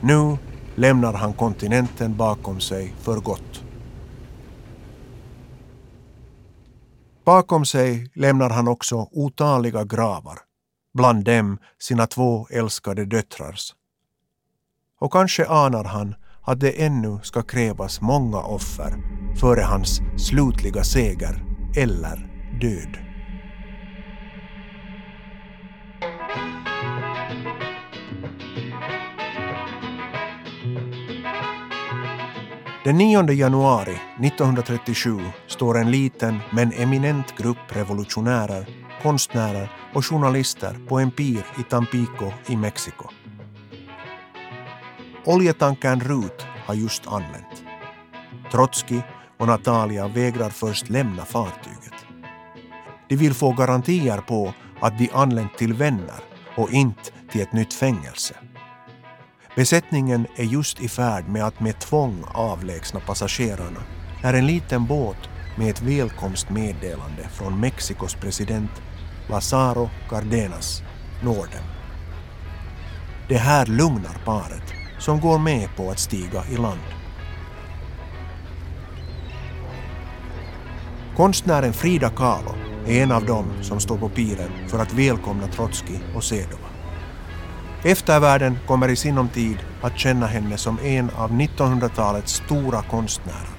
Nu 0.00 0.38
lämnar 0.74 1.12
han 1.12 1.32
kontinenten 1.32 2.16
bakom 2.16 2.60
sig 2.60 2.94
för 3.00 3.20
gott. 3.20 3.64
Bakom 7.24 7.64
sig 7.64 8.10
lämnar 8.14 8.50
han 8.50 8.68
också 8.68 9.08
otaliga 9.12 9.84
gravar, 9.84 10.38
bland 10.94 11.24
dem 11.24 11.58
sina 11.78 12.06
två 12.06 12.46
älskade 12.50 13.04
döttrars. 13.04 13.74
Och 15.00 15.12
kanske 15.12 15.46
anar 15.46 15.84
han 15.84 16.14
att 16.42 16.60
det 16.60 16.84
ännu 16.84 17.20
ska 17.22 17.42
krävas 17.42 18.00
många 18.00 18.38
offer 18.38 18.96
före 19.40 19.60
hans 19.60 20.00
slutliga 20.18 20.84
seger 20.84 21.44
eller 21.76 22.30
död. 22.60 23.05
Den 32.86 32.98
9 32.98 33.32
januari 33.32 33.98
1937 34.20 35.20
står 35.46 35.78
en 35.78 35.90
liten 35.90 36.38
men 36.50 36.72
eminent 36.72 37.36
grupp 37.38 37.76
revolutionärer, 37.76 38.66
konstnärer 39.02 39.72
och 39.94 40.04
journalister 40.04 40.76
på 40.88 40.98
en 40.98 41.10
pir 41.10 41.46
i 41.58 41.62
Tampico 41.62 42.32
i 42.48 42.56
Mexiko. 42.56 43.08
Oljetankern 45.24 46.00
Rut 46.00 46.46
har 46.66 46.74
just 46.74 47.06
anlänt. 47.06 47.64
Trotskij 48.52 49.02
och 49.38 49.46
Natalia 49.46 50.08
vägrar 50.08 50.50
först 50.50 50.90
lämna 50.90 51.24
fartyget. 51.24 52.06
De 53.08 53.16
vill 53.16 53.34
få 53.34 53.52
garantier 53.52 54.18
på 54.18 54.54
att 54.80 54.98
de 54.98 55.10
anlänt 55.12 55.58
till 55.58 55.74
vänner 55.74 56.20
och 56.56 56.72
inte 56.72 57.10
till 57.30 57.40
ett 57.40 57.52
nytt 57.52 57.74
fängelse. 57.74 58.34
Besättningen 59.56 60.26
är 60.36 60.44
just 60.44 60.80
i 60.80 60.88
färd 60.88 61.28
med 61.28 61.44
att 61.44 61.60
med 61.60 61.78
tvång 61.78 62.24
avlägsna 62.34 63.00
passagerarna 63.00 63.80
när 64.22 64.34
en 64.34 64.46
liten 64.46 64.86
båt 64.86 65.16
med 65.58 65.70
ett 65.70 65.82
välkomstmeddelande 65.82 67.28
från 67.32 67.60
Mexikos 67.60 68.14
president 68.14 68.70
Lazaro 69.30 69.90
Cardenas 70.08 70.82
når 71.24 71.34
dem. 71.34 71.66
Det 73.28 73.36
här 73.36 73.66
lugnar 73.66 74.22
paret 74.24 74.72
som 74.98 75.20
går 75.20 75.38
med 75.38 75.76
på 75.76 75.90
att 75.90 75.98
stiga 75.98 76.44
i 76.52 76.56
land. 76.56 76.80
Konstnären 81.16 81.72
Frida 81.72 82.10
Kahlo 82.10 82.54
är 82.86 83.02
en 83.02 83.12
av 83.12 83.24
dem 83.24 83.46
som 83.62 83.80
står 83.80 83.98
på 83.98 84.08
piren 84.08 84.68
för 84.68 84.78
att 84.78 84.92
välkomna 84.92 85.46
Trotskij 85.46 86.00
och 86.14 86.24
Sedova. 86.24 86.65
Eftervärlden 87.82 88.58
kommer 88.66 88.88
i 88.88 88.96
sinom 88.96 89.28
tid 89.28 89.56
att 89.82 89.98
känna 89.98 90.26
henne 90.26 90.58
som 90.58 90.78
en 90.78 91.10
av 91.10 91.30
1900-talets 91.30 92.32
stora 92.32 92.82
konstnärer. 92.82 93.56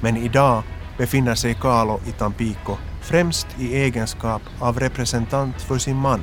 Men 0.00 0.16
idag 0.16 0.62
befinner 0.98 1.34
sig 1.34 1.54
Kahlo 1.54 2.00
i 2.06 2.12
Tampico 2.12 2.76
främst 3.02 3.46
i 3.58 3.76
egenskap 3.76 4.42
av 4.60 4.80
representant 4.80 5.62
för 5.62 5.78
sin 5.78 5.96
man, 5.96 6.20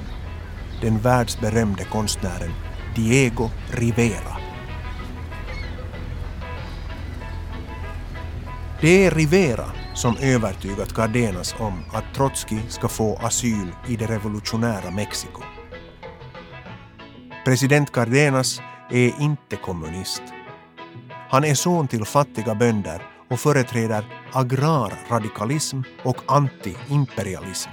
den 0.82 1.00
världsberömde 1.00 1.84
konstnären 1.84 2.52
Diego 2.96 3.50
Rivera. 3.72 4.38
Det 8.82 9.06
är 9.06 9.12
Rivera 9.12 9.72
som 9.94 10.18
övertygat 10.18 10.94
Cardenas 10.94 11.56
om 11.60 11.84
att 11.94 12.14
Trotskij 12.16 12.66
ska 12.70 12.88
få 12.88 13.20
asyl 13.24 13.72
i 13.88 13.96
det 13.96 14.06
revolutionära 14.06 14.92
Mexiko. 14.92 15.55
President 17.46 17.92
Cardenas 17.92 18.62
är 18.90 19.22
inte 19.22 19.56
kommunist. 19.56 20.24
Han 21.30 21.44
är 21.44 21.54
son 21.54 21.88
till 21.88 22.06
fattiga 22.06 22.56
bönder 22.56 23.02
och 23.30 23.40
företräder 23.40 24.06
agrarradikalism 24.34 25.82
och 26.04 26.18
anti-imperialism. 26.26 27.70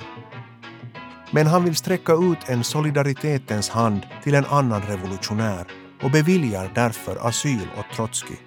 Men 1.31 1.47
han 1.47 1.65
vill 1.65 1.77
sträcka 1.77 2.13
ut 2.13 2.49
en 2.49 2.65
solidaritetens 2.65 3.71
hand 3.71 4.07
till 4.23 4.35
en 4.35 4.47
annan 4.47 4.83
revolutionär 4.83 5.67
och 6.03 6.11
beviljar 6.11 6.73
därför 6.75 7.29
asyl 7.29 7.69
åt 7.79 7.97
Trotskij, 7.97 8.41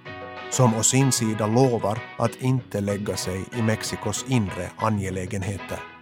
som 0.51 0.75
å 0.75 0.83
sin 0.83 1.11
sida 1.11 1.47
lovar 1.47 1.99
att 2.17 2.35
inte 2.35 2.81
lägga 2.81 3.15
sig 3.15 3.45
i 3.57 3.61
Mexikos 3.61 4.25
inre 4.27 4.69
angelägenheter. 4.77 5.94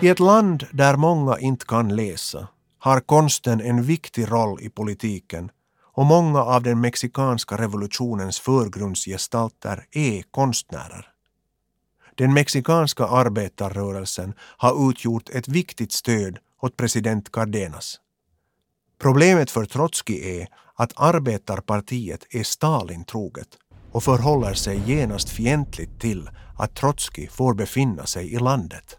I 0.00 0.08
ett 0.08 0.20
land 0.20 0.66
där 0.72 0.96
många 0.96 1.38
inte 1.38 1.66
kan 1.66 1.96
läsa 1.96 2.48
har 2.78 3.00
konsten 3.00 3.60
en 3.60 3.82
viktig 3.82 4.30
roll 4.30 4.60
i 4.60 4.68
politiken 4.68 5.50
och 5.82 6.06
många 6.06 6.42
av 6.42 6.62
den 6.62 6.80
mexikanska 6.80 7.56
revolutionens 7.56 8.40
förgrundsgestalter 8.40 9.86
är 9.90 10.22
konstnärer. 10.22 11.08
Den 12.14 12.34
mexikanska 12.34 13.06
arbetarrörelsen 13.06 14.34
har 14.38 14.90
utgjort 14.90 15.28
ett 15.28 15.48
viktigt 15.48 15.92
stöd 15.92 16.38
åt 16.62 16.76
president 16.76 17.32
Cardenas. 17.32 18.00
Problemet 18.98 19.50
för 19.50 19.64
Trotskij 19.64 20.40
är 20.40 20.48
att 20.74 20.92
arbetarpartiet 20.96 22.26
är 22.30 22.42
Stalin-troget 22.42 23.48
och 23.92 24.04
förhåller 24.04 24.54
sig 24.54 24.82
genast 24.86 25.28
fientligt 25.28 26.00
till 26.00 26.30
att 26.58 26.74
Trotskij 26.74 27.28
får 27.28 27.54
befinna 27.54 28.06
sig 28.06 28.32
i 28.32 28.38
landet. 28.38 28.98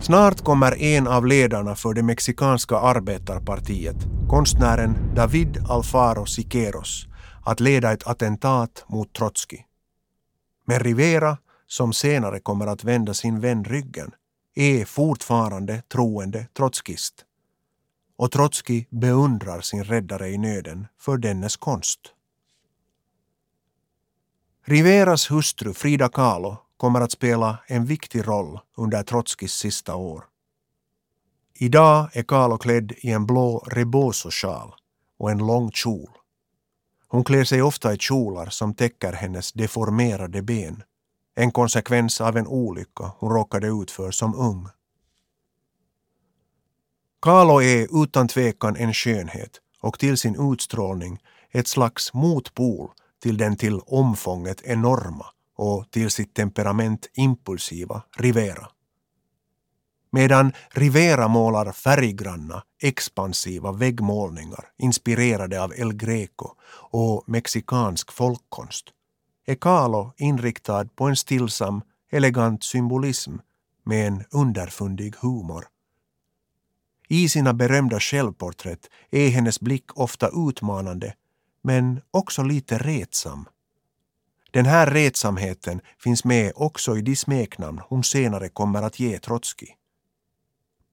Snart 0.00 0.44
kommer 0.44 0.82
en 0.82 1.06
av 1.06 1.26
ledarna 1.26 1.74
för 1.74 1.94
det 1.94 2.02
mexikanska 2.02 2.76
arbetarpartiet, 2.76 3.96
konstnären 4.28 5.14
David 5.14 5.64
Alfaro 5.68 6.26
Siqueiros, 6.26 7.06
att 7.44 7.60
leda 7.60 7.92
ett 7.92 8.06
attentat 8.06 8.84
mot 8.88 9.12
Trotskij. 9.12 9.66
Men 10.64 10.80
Rivera, 10.80 11.38
som 11.66 11.92
senare 11.92 12.40
kommer 12.40 12.66
att 12.66 12.84
vända 12.84 13.14
sin 13.14 13.40
vän 13.40 13.64
ryggen, 13.64 14.10
är 14.54 14.84
fortfarande 14.84 15.82
troende 15.92 16.46
trotskist. 16.56 17.14
och 18.16 18.32
Trotskij 18.32 18.88
beundrar 18.90 19.60
sin 19.60 19.84
räddare 19.84 20.28
i 20.28 20.38
nöden 20.38 20.86
för 21.00 21.16
dennes 21.16 21.56
konst. 21.56 22.00
Riveras 24.66 25.30
hustru 25.30 25.74
Frida 25.74 26.08
Kahlo 26.08 26.69
kommer 26.80 27.00
att 27.00 27.12
spela 27.12 27.58
en 27.66 27.84
viktig 27.84 28.28
roll 28.28 28.58
under 28.76 29.02
Trotskijs 29.02 29.52
sista 29.52 29.94
år. 29.94 30.24
Idag 31.54 32.08
är 32.12 32.22
Carlo 32.22 32.58
klädd 32.58 32.92
i 32.96 33.10
en 33.10 33.26
blå 33.26 33.58
Reboso-sjal 33.66 34.74
och 35.18 35.30
en 35.30 35.38
lång 35.38 35.70
kjol. 35.72 36.10
Hon 37.08 37.24
klär 37.24 37.44
sig 37.44 37.62
ofta 37.62 37.94
i 37.94 37.98
kjolar 37.98 38.46
som 38.46 38.74
täcker 38.74 39.12
hennes 39.12 39.52
deformerade 39.52 40.42
ben, 40.42 40.82
en 41.34 41.52
konsekvens 41.52 42.20
av 42.20 42.36
en 42.36 42.46
olycka 42.46 43.12
hon 43.18 43.32
råkade 43.32 43.66
ut 43.66 43.90
för 43.90 44.10
som 44.10 44.34
ung. 44.34 44.68
Carlo 47.22 47.62
är 47.62 48.02
utan 48.02 48.28
tvekan 48.28 48.76
en 48.76 48.94
skönhet 48.94 49.60
och 49.80 49.98
till 49.98 50.18
sin 50.18 50.52
utstrålning 50.52 51.18
ett 51.50 51.68
slags 51.68 52.14
motpol 52.14 52.90
till 53.22 53.36
den 53.36 53.56
till 53.56 53.80
omfånget 53.80 54.62
enorma 54.62 55.26
och 55.60 55.90
till 55.90 56.10
sitt 56.10 56.34
temperament 56.34 57.10
impulsiva 57.14 58.02
Rivera. 58.16 58.68
Medan 60.12 60.52
Rivera 60.70 61.28
målar 61.28 61.72
färggranna, 61.72 62.62
expansiva 62.82 63.72
väggmålningar 63.72 64.64
inspirerade 64.78 65.62
av 65.62 65.72
El 65.76 65.92
Greco 65.92 66.48
och 66.90 67.24
mexikansk 67.26 68.12
folkkonst 68.12 68.84
är 69.46 69.54
Kahlo 69.54 70.12
inriktad 70.16 70.84
på 70.84 71.04
en 71.04 71.16
stillsam, 71.16 71.82
elegant 72.10 72.64
symbolism 72.64 73.36
med 73.84 74.06
en 74.06 74.24
underfundig 74.30 75.14
humor. 75.20 75.64
I 77.08 77.28
sina 77.28 77.54
berömda 77.54 78.00
självporträtt 78.00 78.90
är 79.10 79.28
hennes 79.28 79.60
blick 79.60 79.98
ofta 79.98 80.30
utmanande 80.48 81.14
men 81.62 82.00
också 82.10 82.42
lite 82.42 82.78
retsam. 82.78 83.48
Den 84.52 84.66
här 84.66 84.86
retsamheten 84.86 85.80
finns 85.98 86.24
med 86.24 86.52
också 86.54 86.96
i 86.96 87.02
de 87.02 87.16
smeknamn 87.16 87.80
hon 87.88 88.04
senare 88.04 88.48
kommer 88.48 88.82
att 88.82 89.00
ge 89.00 89.18
Trotskij. 89.18 89.76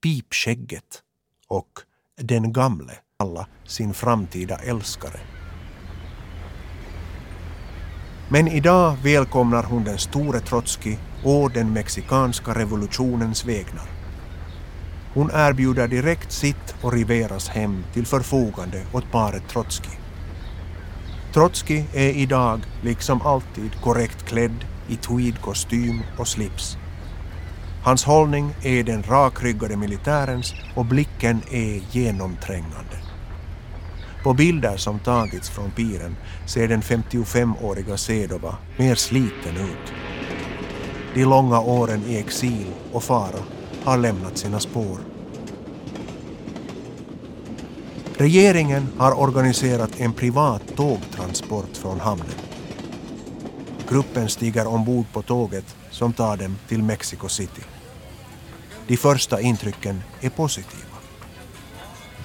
Pipskägget 0.04 1.02
och 1.48 1.80
Den 2.22 2.54
gamle 2.54 2.94
alla 3.18 3.48
sin 3.66 3.94
framtida 3.94 4.58
älskare. 4.58 5.20
Men 8.30 8.48
idag 8.48 8.98
välkomnar 9.04 9.64
hon 9.64 9.84
den 9.84 9.98
store 9.98 10.40
Trotskij 10.40 11.00
och 11.24 11.52
den 11.52 11.74
mexikanska 11.74 12.54
revolutionens 12.54 13.46
vägnar. 13.46 13.90
Hon 15.14 15.30
erbjuder 15.34 15.88
direkt 15.88 16.32
sitt 16.32 16.76
och 16.82 16.94
Riveras 16.94 17.50
hem 17.50 17.84
till 17.94 18.06
förfogande 18.06 18.84
åt 18.94 19.12
paret 19.12 19.50
Trotskij. 19.50 19.97
Trotskij 21.38 21.86
är 21.94 22.10
idag, 22.10 22.60
liksom 22.82 23.22
alltid, 23.22 23.82
korrekt 23.84 24.26
klädd 24.26 24.66
i 24.88 24.96
tweedkostym 24.96 26.02
och 26.18 26.28
slips. 26.28 26.78
Hans 27.84 28.04
hållning 28.04 28.56
är 28.64 28.84
den 28.84 29.04
rakryggade 29.04 29.78
militärens 29.78 30.54
och 30.76 30.86
blicken 30.86 31.42
är 31.52 31.82
genomträngande. 31.92 32.98
På 34.24 34.34
bilder 34.34 34.78
som 34.78 35.00
tagits 35.00 35.50
från 35.50 35.72
piren 35.72 36.16
ser 36.46 36.68
den 36.68 36.82
55-åriga 36.82 37.98
Sedova 37.98 38.58
mer 38.78 38.96
sliten 38.96 39.58
ut. 39.58 39.94
De 41.14 41.26
långa 41.26 41.60
åren 41.60 42.04
i 42.08 42.18
exil 42.18 42.68
och 42.94 43.04
fara 43.04 43.40
har 43.84 43.98
lämnat 43.98 44.38
sina 44.38 44.60
spår. 44.60 45.17
Regeringen 48.20 48.90
har 48.98 49.20
organiserat 49.20 50.00
en 50.00 50.14
privat 50.14 50.76
tågtransport 50.76 51.78
från 51.78 52.00
hamnen. 52.00 52.36
Gruppen 53.90 54.30
stiger 54.30 54.68
ombord 54.68 55.06
på 55.14 55.22
tåget 55.22 55.76
som 55.92 56.14
tar 56.14 56.38
dem 56.38 56.58
till 56.68 56.84
Mexico 56.84 57.28
City. 57.28 57.62
De 58.88 58.98
första 58.98 59.42
intrycken 59.42 60.02
är 60.22 60.30
positiva. 60.30 60.98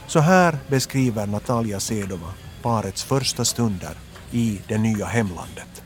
Så 0.07 0.18
här 0.18 0.59
beskriver 0.68 1.26
Natalia 1.26 1.81
Sedova 1.81 2.35
parets 2.62 3.02
första 3.02 3.44
stunder 3.44 3.96
i 4.31 4.61
det 4.68 4.78
nya 4.78 5.07
hemlandet. 5.07 5.83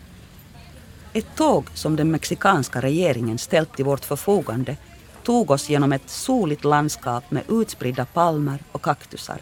Ett 1.12 1.36
tåg 1.36 1.70
som 1.74 1.96
den 1.96 2.10
mexikanska 2.10 2.80
regeringen 2.80 3.38
ställt 3.38 3.76
till 3.76 3.84
vårt 3.84 4.04
förfogande 4.04 4.76
tog 5.22 5.50
oss 5.50 5.68
genom 5.68 5.92
ett 5.92 6.10
soligt 6.10 6.64
landskap 6.64 7.30
med 7.30 7.42
utspridda 7.48 8.04
palmer 8.04 8.58
och 8.72 8.82
kaktusar. 8.82 9.40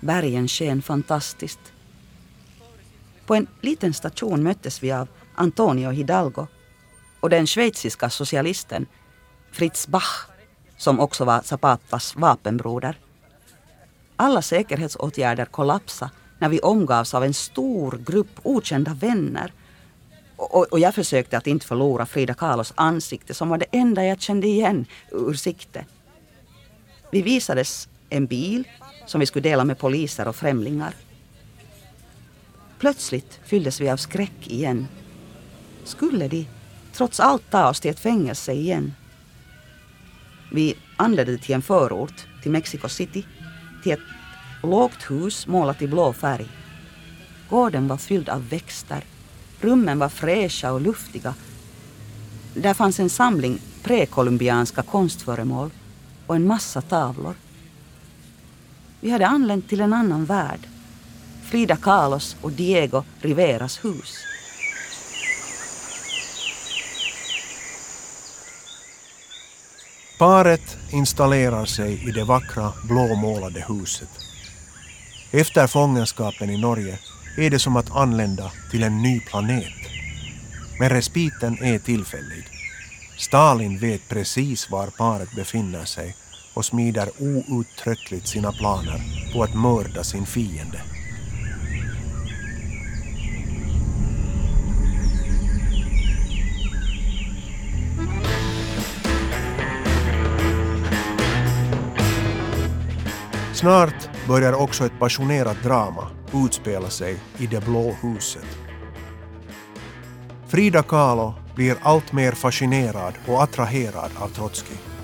Bergen 0.00 0.48
sken 0.48 0.82
fantastiskt. 0.82 1.72
På 3.26 3.34
en 3.34 3.46
liten 3.60 3.94
station 3.94 4.42
möttes 4.42 4.82
vi 4.82 4.92
av 4.92 5.08
Antonio 5.34 5.90
Hidalgo 5.90 6.46
och 7.20 7.30
den 7.30 7.46
schweiziska 7.46 8.10
socialisten 8.10 8.86
Fritz 9.52 9.88
Bach 9.88 10.26
som 10.76 11.00
också 11.00 11.24
var 11.24 11.42
Zapatas 11.42 12.16
vapenbroder. 12.16 12.98
Alla 14.16 14.42
säkerhetsåtgärder 14.42 15.44
kollapsade 15.44 16.10
när 16.38 16.48
vi 16.48 16.60
omgavs 16.60 17.14
av 17.14 17.24
en 17.24 17.34
stor 17.34 18.00
grupp 18.06 18.40
okända 18.42 18.94
vänner. 18.94 19.52
Och, 20.36 20.72
och 20.72 20.78
jag 20.78 20.94
försökte 20.94 21.38
att 21.38 21.46
inte 21.46 21.66
förlora 21.66 22.06
Frida 22.06 22.34
Kahlos 22.34 22.72
ansikte 22.76 23.34
som 23.34 23.48
var 23.48 23.58
det 23.58 23.66
enda 23.72 24.04
jag 24.04 24.20
kände 24.20 24.46
igen 24.46 24.86
ur 25.10 25.34
sikte. 25.34 25.84
Vi 27.10 27.22
visades 27.22 27.88
en 28.10 28.26
bil 28.26 28.68
som 29.08 29.20
vi 29.20 29.26
skulle 29.26 29.48
dela 29.48 29.64
med 29.64 29.78
poliser 29.78 30.28
och 30.28 30.36
främlingar. 30.36 30.94
Plötsligt 32.78 33.40
fylldes 33.44 33.80
vi 33.80 33.90
av 33.90 33.96
skräck 33.96 34.46
igen. 34.46 34.88
Skulle 35.84 36.28
de 36.28 36.48
trots 36.92 37.20
allt 37.20 37.50
ta 37.50 37.68
oss 37.68 37.80
till 37.80 37.90
ett 37.90 38.00
fängelse 38.00 38.52
igen? 38.52 38.94
Vi 40.52 40.74
anlände 40.96 41.38
till 41.38 41.54
en 41.54 41.62
förort, 41.62 42.26
till 42.42 42.50
Mexico 42.50 42.88
City, 42.88 43.26
till 43.82 43.92
ett 43.92 44.00
lågt 44.62 45.10
hus 45.10 45.46
målat 45.46 45.82
i 45.82 45.86
blå 45.86 46.12
färg. 46.12 46.48
Gården 47.50 47.88
var 47.88 47.96
fylld 47.96 48.28
av 48.28 48.48
växter. 48.48 49.04
Rummen 49.60 49.98
var 49.98 50.08
fräscha 50.08 50.72
och 50.72 50.80
luftiga. 50.80 51.34
Där 52.54 52.74
fanns 52.74 53.00
en 53.00 53.10
samling 53.10 53.60
prekolumbianska 53.82 54.82
konstföremål 54.82 55.70
och 56.26 56.36
en 56.36 56.46
massa 56.46 56.80
tavlor. 56.80 57.34
Vi 59.00 59.10
hade 59.10 59.26
anlänt 59.26 59.68
till 59.68 59.80
en 59.80 59.92
annan 59.92 60.24
värld. 60.24 60.60
Frida 61.44 61.76
Kahlos 61.76 62.36
och 62.42 62.52
Diego 62.52 63.04
Riveras 63.20 63.84
hus. 63.84 64.14
Paret 70.18 70.76
installerar 70.92 71.64
sig 71.66 72.08
i 72.08 72.10
det 72.10 72.24
vackra 72.24 72.72
blåmålade 72.84 73.64
huset. 73.68 74.08
Efter 75.30 75.66
fångenskapen 75.66 76.50
i 76.50 76.60
Norge 76.60 76.98
är 77.36 77.50
det 77.50 77.58
som 77.58 77.76
att 77.76 77.96
anlända 77.96 78.50
till 78.70 78.82
en 78.82 79.02
ny 79.02 79.20
planet. 79.20 79.72
Men 80.80 80.90
respiten 80.90 81.58
är 81.62 81.78
tillfällig. 81.78 82.44
Stalin 83.18 83.78
vet 83.78 84.08
precis 84.08 84.70
var 84.70 84.86
paret 84.86 85.36
befinner 85.36 85.84
sig 85.84 86.14
och 86.58 86.64
smider 86.64 87.08
outtröttligt 87.18 88.28
sina 88.28 88.52
planer 88.52 89.00
på 89.32 89.42
att 89.42 89.54
mörda 89.54 90.04
sin 90.04 90.26
fiende. 90.26 90.80
Snart 103.54 104.08
börjar 104.28 104.52
också 104.52 104.86
ett 104.86 104.98
passionerat 104.98 105.62
drama 105.62 106.10
utspela 106.34 106.90
sig 106.90 107.16
i 107.38 107.46
det 107.46 107.64
blå 107.64 107.96
huset. 108.02 108.46
Frida 110.48 110.82
Kahlo 110.82 111.34
blir 111.54 111.76
allt 111.82 112.12
mer 112.12 112.32
fascinerad 112.32 113.14
och 113.26 113.42
attraherad 113.42 114.10
av 114.18 114.28
Trotskij. 114.28 114.97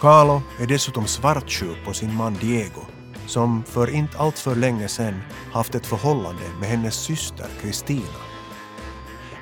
Carlo 0.00 0.42
är 0.58 0.66
dessutom 0.66 1.06
svartsjuk 1.06 1.84
på 1.84 1.92
sin 1.92 2.14
man 2.14 2.34
Diego 2.34 2.80
som 3.26 3.64
för 3.64 3.90
inte 3.90 4.18
allt 4.18 4.38
för 4.38 4.54
länge 4.54 4.88
sedan 4.88 5.22
haft 5.52 5.74
ett 5.74 5.86
förhållande 5.86 6.42
med 6.60 6.68
hennes 6.68 6.94
syster 6.94 7.46
Kristina. 7.62 8.20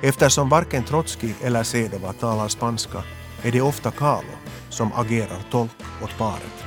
Eftersom 0.01 0.49
varken 0.49 0.83
Trotskij 0.83 1.35
eller 1.41 1.63
Sedova 1.63 2.13
talar 2.13 2.47
spanska 2.47 3.03
är 3.43 3.51
det 3.51 3.61
ofta 3.61 3.91
Carlo 3.91 4.35
som 4.69 4.93
agerar 4.93 5.41
tolk 5.51 5.71
åt 6.03 6.17
paret. 6.17 6.65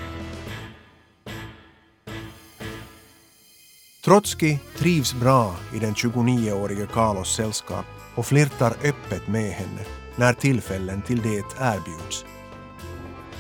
Trotskij 4.05 4.59
trivs 4.79 5.15
bra 5.15 5.57
i 5.75 5.79
den 5.79 5.95
29-årige 5.95 6.87
Carlos 6.87 7.37
sällskap 7.37 7.87
och 8.15 8.27
flirtar 8.27 8.71
öppet 8.71 9.29
med 9.29 9.53
henne 9.53 9.85
när 10.17 10.33
tillfällen 10.33 11.03
till 11.03 11.23
det 11.23 11.45
erbjuds. 11.61 12.25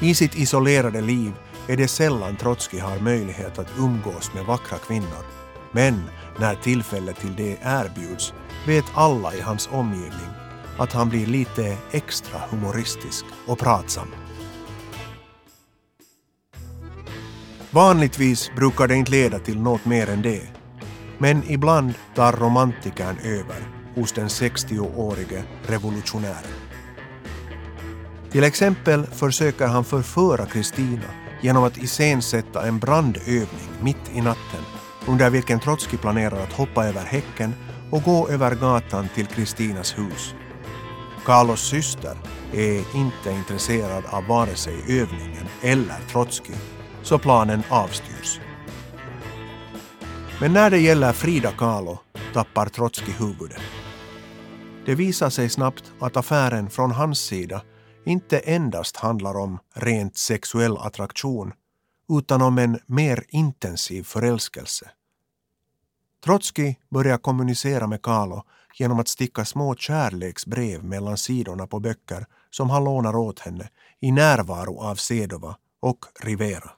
I 0.02 0.14
sitt 0.14 0.34
isolerade 0.34 1.00
liv 1.00 1.32
är 1.68 1.76
det 1.76 1.88
sällan 1.88 2.36
Trotskij 2.36 2.80
har 2.80 2.98
möjlighet 2.98 3.58
att 3.58 3.78
umgås 3.78 4.34
med 4.34 4.44
vackra 4.44 4.78
kvinnor. 4.78 5.24
Men 5.72 6.02
när 6.38 6.54
tillfälle 6.54 7.12
till 7.12 7.36
det 7.36 7.58
erbjuds 7.62 8.32
vet 8.66 8.84
alla 8.94 9.34
i 9.34 9.40
hans 9.40 9.68
omgivning 9.72 10.30
att 10.78 10.92
han 10.92 11.08
blir 11.08 11.26
lite 11.26 11.76
extra 11.90 12.38
humoristisk 12.50 13.24
och 13.46 13.58
pratsam. 13.58 14.08
Vanligtvis 17.70 18.50
brukar 18.56 18.88
det 18.88 18.94
inte 18.94 19.10
leda 19.10 19.38
till 19.38 19.60
något 19.60 19.84
mer 19.84 20.10
än 20.10 20.22
det. 20.22 20.48
Men 21.18 21.42
ibland 21.50 21.94
tar 22.14 22.32
romantikern 22.32 23.18
över 23.18 23.68
hos 23.94 24.12
den 24.12 24.28
60-årige 24.28 25.44
revolutionären. 25.66 26.61
Till 28.32 28.44
exempel 28.44 29.06
försöker 29.06 29.66
han 29.66 29.84
förföra 29.84 30.46
Kristina 30.46 31.08
genom 31.40 31.64
att 31.64 31.76
iscensätta 31.76 32.66
en 32.66 32.78
brandövning 32.78 33.68
mitt 33.82 34.10
i 34.14 34.20
natten 34.20 34.60
under 35.06 35.30
vilken 35.30 35.60
Trotskij 35.60 35.98
planerar 35.98 36.42
att 36.42 36.52
hoppa 36.52 36.84
över 36.84 37.04
häcken 37.04 37.54
och 37.90 38.02
gå 38.02 38.28
över 38.28 38.54
gatan 38.54 39.08
till 39.14 39.26
Kristinas 39.26 39.98
hus. 39.98 40.34
Carlos 41.24 41.60
syster 41.60 42.16
är 42.52 42.96
inte 42.96 43.30
intresserad 43.30 44.04
av 44.06 44.26
vare 44.26 44.54
sig 44.54 44.74
övningen 44.88 45.46
eller 45.62 45.98
Trotskij, 46.10 46.56
så 47.02 47.18
planen 47.18 47.62
avstyrs. 47.68 48.40
Men 50.40 50.52
när 50.52 50.70
det 50.70 50.78
gäller 50.78 51.12
Frida 51.12 51.50
Kahlo 51.50 51.98
tappar 52.34 52.66
Trotskij 52.66 53.14
huvudet. 53.18 53.62
Det 54.86 54.94
visar 54.94 55.30
sig 55.30 55.48
snabbt 55.48 55.92
att 56.00 56.16
affären 56.16 56.70
från 56.70 56.90
hans 56.90 57.18
sida 57.18 57.62
inte 58.04 58.38
endast 58.38 58.96
handlar 58.96 59.36
om 59.36 59.58
rent 59.74 60.16
sexuell 60.16 60.76
attraktion 60.76 61.52
utan 62.18 62.42
om 62.42 62.58
en 62.58 62.78
mer 62.86 63.24
intensiv 63.28 64.02
förälskelse. 64.02 64.90
Trotskij 66.24 66.80
börjar 66.90 67.18
kommunicera 67.18 67.86
med 67.86 68.02
Kahlo 68.02 68.42
genom 68.74 69.00
att 69.00 69.08
sticka 69.08 69.44
små 69.44 69.74
kärleksbrev 69.74 70.84
mellan 70.84 71.18
sidorna 71.18 71.66
på 71.66 71.80
böcker 71.80 72.26
som 72.50 72.70
han 72.70 72.84
lånar 72.84 73.16
åt 73.16 73.38
henne 73.38 73.68
i 74.00 74.12
närvaro 74.12 74.80
av 74.80 74.94
Sedova 74.94 75.56
och 75.80 75.98
Rivera. 76.20 76.70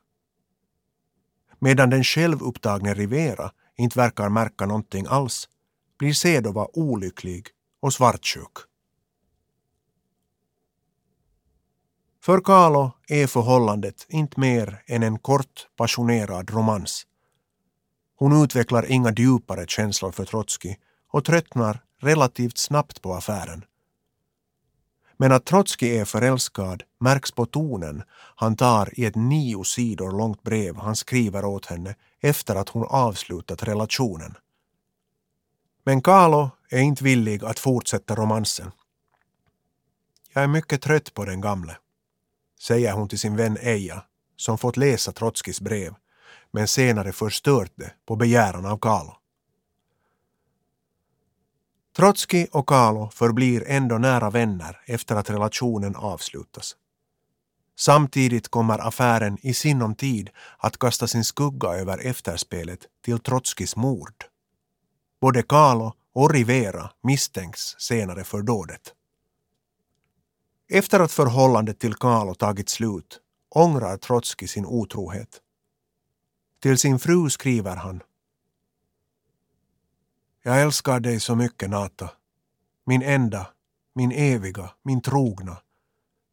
Medan 1.59 1.91
den 1.91 2.05
självupptagne 2.05 2.95
Rivera 2.95 3.51
inte 3.77 3.99
verkar 3.99 4.29
märka 4.29 4.67
någonting 4.67 5.07
alls 5.09 5.49
blir 5.99 6.13
Sedova 6.13 6.69
olycklig 6.73 7.49
och 7.81 7.93
svartsjuk. 7.93 8.53
För 12.25 12.41
Carlo 12.41 12.93
är 13.09 13.27
förhållandet 13.27 14.07
inte 14.09 14.41
mer 14.41 14.83
än 14.87 15.03
en 15.03 15.19
kort 15.19 15.69
passionerad 15.77 16.51
romans. 16.51 17.07
Hon 18.17 18.43
utvecklar 18.45 18.91
inga 18.91 19.13
djupare 19.17 19.67
känslor 19.67 20.13
för 20.13 20.25
Trotskij 20.25 20.79
och 21.11 21.25
tröttnar 21.25 21.83
relativt 22.01 22.59
snabbt 22.59 23.03
på 23.03 23.15
affären. 23.15 23.65
Men 25.17 25.33
att 25.33 25.45
Trotskij 25.45 25.99
är 25.99 26.05
förälskad 26.05 26.83
märks 27.01 27.33
på 27.33 27.47
tonen 27.47 28.03
han 28.37 28.57
tar 28.57 29.01
i 29.01 29.05
ett 29.05 29.17
nio 29.17 29.65
sidor 29.65 30.19
långt 30.19 30.43
brev 30.43 30.77
han 30.77 30.97
skriver 30.97 31.45
åt 31.45 31.67
henne 31.67 31.95
efter 32.21 32.55
att 32.55 32.69
hon 32.69 32.87
avslutat 32.89 33.63
relationen. 33.63 34.35
Men 35.85 36.03
Carlo 36.03 36.51
är 36.71 36.81
inte 36.81 37.05
villig 37.05 37.45
att 37.45 37.59
fortsätta 37.59 38.15
romansen. 38.15 38.71
Jag 40.33 40.45
är 40.45 40.49
mycket 40.49 40.83
trött 40.83 41.15
på 41.15 41.25
den 41.25 41.41
gamle 41.41 41.77
säger 42.61 42.93
hon 42.93 43.09
till 43.09 43.19
sin 43.19 43.37
vän 43.37 43.59
Eija, 43.61 44.03
som 44.37 44.59
fått 44.59 44.77
läsa 44.77 45.13
Trotskis 45.13 45.61
brev, 45.61 45.95
men 46.51 46.69
senare 46.69 47.13
förstört 47.13 47.73
det 47.75 47.93
på 48.07 48.17
begäran 48.17 48.67
av 48.67 48.79
Carlo. 48.79 49.17
Trotski 51.97 52.49
och 52.53 52.67
Carlo 52.67 53.11
förblir 53.11 53.65
ändå 53.67 53.99
nära 53.99 54.31
vänner 54.31 54.81
efter 54.87 55.17
att 55.17 55.31
relationen 55.31 55.97
avslutas. 55.97 56.77
Samtidigt 57.77 58.49
kommer 58.49 58.87
affären 58.87 59.39
i 59.41 59.55
sinom 59.55 59.95
tid 59.95 60.31
att 60.59 60.79
kasta 60.79 61.07
sin 61.07 61.25
skugga 61.25 61.69
över 61.69 62.07
efterspelet 62.07 62.81
till 63.05 63.19
Trotskis 63.19 63.77
mord. 63.77 64.25
Både 65.21 65.43
Carlo 65.43 65.93
och 66.15 66.31
Rivera 66.31 66.91
misstänks 67.03 67.75
senare 67.79 68.25
för 68.25 68.43
dådet. 68.43 68.95
Efter 70.69 71.01
att 71.01 71.13
förhållandet 71.13 71.79
till 71.79 71.95
Carlo 71.95 72.35
tagit 72.35 72.69
slut 72.69 73.21
ångrar 73.51 73.97
Trotskij 73.97 74.49
sin 74.49 74.67
otrohet. 74.67 75.41
Till 76.61 76.79
sin 76.79 76.99
fru 76.99 77.31
skriver 77.31 77.77
han 77.77 78.03
Jag 80.43 80.63
älskar 80.63 81.01
dig 81.01 81.21
så 81.21 81.35
mycket 81.35 81.71
Nata. 81.71 82.11
Min 82.87 83.03
enda, 83.03 83.47
min 83.95 84.13
eviga, 84.13 84.71
min 84.83 85.03
trogna, 85.03 85.57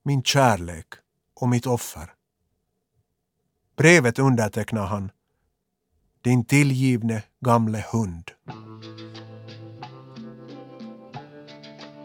min 0.04 0.24
kärlek 0.24 0.88
och 1.34 1.50
mitt 1.50 1.65
offer. 1.65 2.13
Brevet 3.76 4.20
undertecknar 4.20 4.86
han 4.86 5.12
Din 6.22 6.46
tillgivne 6.46 7.24
gamle 7.39 7.86
hund. 7.91 8.32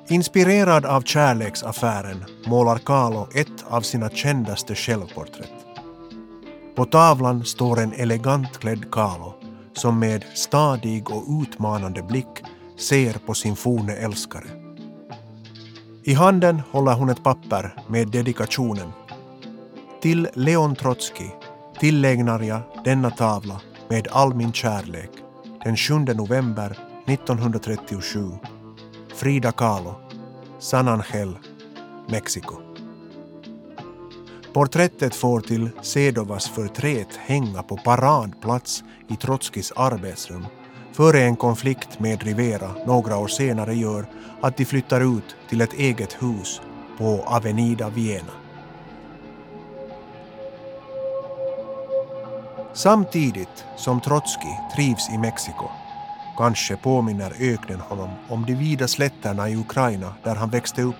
Inspirerad 0.09 0.85
av 0.85 1.03
kärleksaffären 1.03 2.25
målar 2.47 2.79
Kahlo 2.79 3.29
ett 3.35 3.65
av 3.69 3.81
sina 3.81 4.09
kändaste 4.09 4.75
självporträtt. 4.75 5.53
På 6.77 6.85
tavlan 6.85 7.45
står 7.45 7.81
en 7.81 7.93
elegant 7.93 8.59
klädd 8.59 8.91
Kahlo 8.93 9.35
som 9.73 9.99
med 9.99 10.25
stadig 10.35 11.11
och 11.11 11.25
utmanande 11.43 12.03
blick 12.03 12.43
ser 12.79 13.13
på 13.27 13.35
sin 13.35 13.57
forne 13.57 13.93
älskare. 13.93 14.47
I 16.05 16.15
handen 16.15 16.63
håller 16.71 16.93
hon 16.95 17.11
ett 17.11 17.25
papper 17.25 17.75
med 17.89 18.09
dedikationen. 18.09 18.93
Till 20.03 20.29
Leon 20.35 20.77
Trotskij 20.77 21.37
tillägnar 21.81 22.41
jag 22.41 22.61
denna 22.85 23.11
tavla 23.11 23.61
med 23.89 24.09
all 24.09 24.35
min 24.35 24.53
kärlek 24.53 25.11
den 25.65 25.77
7 25.77 25.95
november 25.99 26.79
1937 27.07 28.31
Frida 29.17 29.53
Kahlo, 29.53 29.95
San 30.59 30.89
Angel, 30.89 31.39
Mexiko. 32.09 32.55
Porträttet 34.53 35.15
får 35.15 35.41
till 35.41 35.71
Sedovas 35.83 36.49
förtret 36.49 37.17
hänga 37.17 37.63
på 37.63 37.77
paradplats 37.77 38.85
i 39.09 39.17
Trotskis 39.17 39.73
arbetsrum 39.77 40.47
före 40.93 41.23
en 41.23 41.37
konflikt 41.37 42.01
med 42.01 42.23
Rivera 42.23 42.71
några 42.87 43.17
år 43.17 43.29
senare 43.29 43.75
gör 43.75 44.07
att 44.41 44.57
de 44.57 44.65
flyttar 44.65 45.19
ut 45.19 45.37
till 45.49 45.61
ett 45.61 45.73
eget 45.73 46.23
hus 46.23 46.61
på 46.99 47.23
Avenida 47.27 47.89
Viena. 47.89 48.33
Samtidigt 52.75 53.65
som 53.77 54.01
Trotskij 54.01 54.61
trivs 54.77 55.11
i 55.11 55.19
Mexiko 55.19 55.86
Kanske 56.37 56.77
påminner 56.77 57.33
öknen 57.41 57.81
honom 57.81 58.11
om 58.29 58.45
de 58.47 58.55
vida 58.55 58.89
slätterna 58.89 59.49
i 59.49 59.57
Ukraina 59.57 60.15
där 60.25 60.35
han 60.35 60.51
växte 60.51 60.83
upp. 60.83 60.97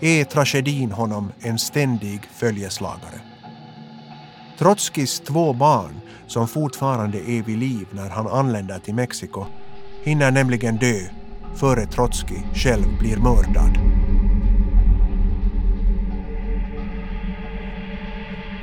Är 0.00 0.24
tragedin 0.24 0.92
honom 0.92 1.32
en 1.40 1.58
ständig 1.58 2.20
följeslagare? 2.32 3.20
Trotskis 4.58 5.20
två 5.20 5.52
barn, 5.52 6.00
som 6.26 6.48
fortfarande 6.48 7.18
är 7.18 7.42
vid 7.42 7.58
liv 7.58 7.86
när 7.90 8.10
han 8.10 8.26
anländer 8.26 8.78
till 8.78 8.94
Mexiko, 8.94 9.46
hinner 10.04 10.30
nämligen 10.30 10.76
dö 10.76 11.00
före 11.56 11.86
Trotskij 11.86 12.46
själv 12.54 12.98
blir 12.98 13.16
mördad. 13.16 13.78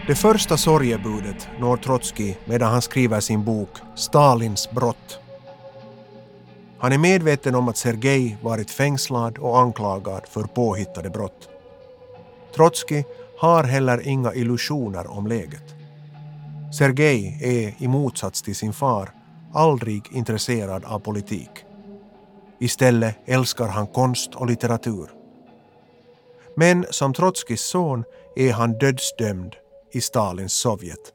Det 0.07 0.15
första 0.15 0.57
sorgebudet 0.57 1.49
når 1.59 1.77
Trotskij 1.77 2.37
medan 2.45 2.71
han 2.71 2.81
skriver 2.81 3.19
sin 3.19 3.43
bok 3.43 3.69
Stalins 3.95 4.71
brott 4.71 5.22
han 6.83 6.91
är 6.91 6.97
medveten 6.97 7.55
om 7.55 7.67
att 7.67 7.77
Sergej 7.77 8.37
varit 8.41 8.71
fängslad 8.71 9.37
och 9.37 9.59
anklagad 9.59 10.27
för 10.27 10.43
påhittade 10.43 11.09
brott. 11.09 11.49
Trotskij 12.55 13.05
har 13.37 13.63
heller 13.63 14.07
inga 14.07 14.33
illusioner 14.33 15.11
om 15.11 15.27
läget. 15.27 15.63
Sergej 16.77 17.39
är 17.41 17.83
i 17.83 17.87
motsats 17.87 18.41
till 18.41 18.55
sin 18.55 18.73
far 18.73 19.09
aldrig 19.53 20.03
intresserad 20.11 20.85
av 20.85 20.99
politik. 20.99 21.49
Istället 22.59 23.15
älskar 23.25 23.67
han 23.67 23.87
konst 23.87 24.35
och 24.35 24.47
litteratur. 24.47 25.09
Men 26.55 26.85
som 26.89 27.13
Trotskijs 27.13 27.61
son 27.61 28.03
är 28.35 28.51
han 28.51 28.77
dödsdömd 28.77 29.55
i 29.93 30.01
Stalins 30.01 30.53
Sovjet. 30.53 31.13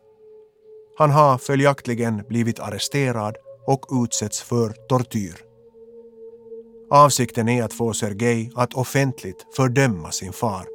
Han 0.99 1.11
har 1.11 1.39
följaktligen 1.39 2.25
blivit 2.29 2.61
arresterad 2.61 3.37
och 3.67 3.87
utsätts 4.05 4.43
för 4.43 4.69
tortyr. 4.89 5.48
Avsikten 6.90 7.48
är 7.48 7.62
att 7.62 7.72
få 7.72 7.92
Sergej 7.92 8.51
att 8.55 8.74
offentligt 8.74 9.46
fördöma 9.57 10.11
sin 10.11 10.33
far. 10.33 10.66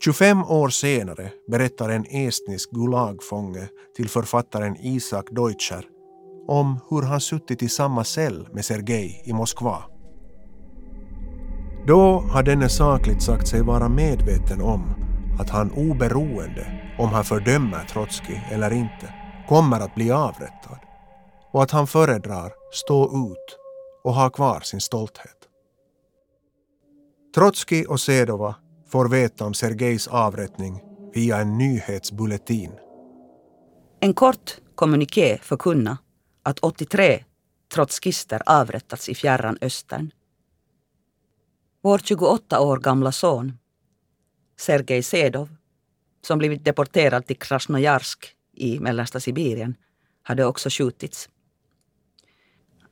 25 0.00 0.44
år 0.44 0.68
senare 0.68 1.32
berättar 1.50 1.88
en 1.88 2.04
estnisk 2.08 2.70
Gulagfånge 2.70 3.68
till 3.96 4.08
författaren 4.08 4.76
Isak 4.80 5.26
Deutscher 5.30 5.84
om 6.46 6.80
hur 6.90 7.02
han 7.02 7.20
suttit 7.20 7.62
i 7.62 7.68
samma 7.68 8.04
cell 8.04 8.48
med 8.52 8.64
Sergej 8.64 9.22
i 9.26 9.32
Moskva. 9.32 9.84
Då 11.86 12.20
har 12.32 12.42
denne 12.42 12.68
sakligt 12.68 13.22
sagt 13.22 13.48
sig 13.48 13.62
vara 13.62 13.88
medveten 13.88 14.62
om 14.62 14.94
att 15.40 15.50
han 15.50 15.70
oberoende 15.70 16.94
om 16.98 17.08
han 17.08 17.24
fördömer 17.24 17.84
Trotskij 17.84 18.48
eller 18.52 18.72
inte 18.72 19.14
kommer 19.48 19.80
att 19.80 19.94
bli 19.94 20.10
avrättad 20.10 20.85
och 21.56 21.62
att 21.62 21.70
han 21.70 21.86
föredrar 21.86 22.52
stå 22.72 23.04
ut 23.04 23.58
och 24.04 24.14
ha 24.14 24.30
kvar 24.30 24.60
sin 24.60 24.80
stolthet. 24.80 25.36
Trotskij 27.34 27.86
och 27.86 28.00
Sedova 28.00 28.54
får 28.88 29.08
veta 29.08 29.44
om 29.44 29.54
Sergejs 29.54 30.08
avrättning 30.08 30.82
via 31.14 31.38
en 31.38 31.58
nyhetsbulletin. 31.58 32.72
En 34.00 34.14
kort 34.14 34.56
kommuniké 34.74 35.38
förkunnar 35.38 35.96
att 36.42 36.58
83 36.58 37.24
trotskister 37.74 38.42
avrättats 38.46 39.08
i 39.08 39.14
fjärran 39.14 39.58
östern. 39.60 40.10
Vår 41.82 41.98
28 41.98 42.60
år 42.60 42.78
gamla 42.78 43.12
son, 43.12 43.58
Sergej 44.56 45.02
Sedov, 45.02 45.48
som 46.26 46.38
blivit 46.38 46.64
deporterad 46.64 47.26
till 47.26 47.38
Krasnojarsk 47.38 48.34
i 48.52 48.80
mellersta 48.80 49.20
Sibirien, 49.20 49.74
hade 50.22 50.44
också 50.44 50.70
skjutits. 50.70 51.28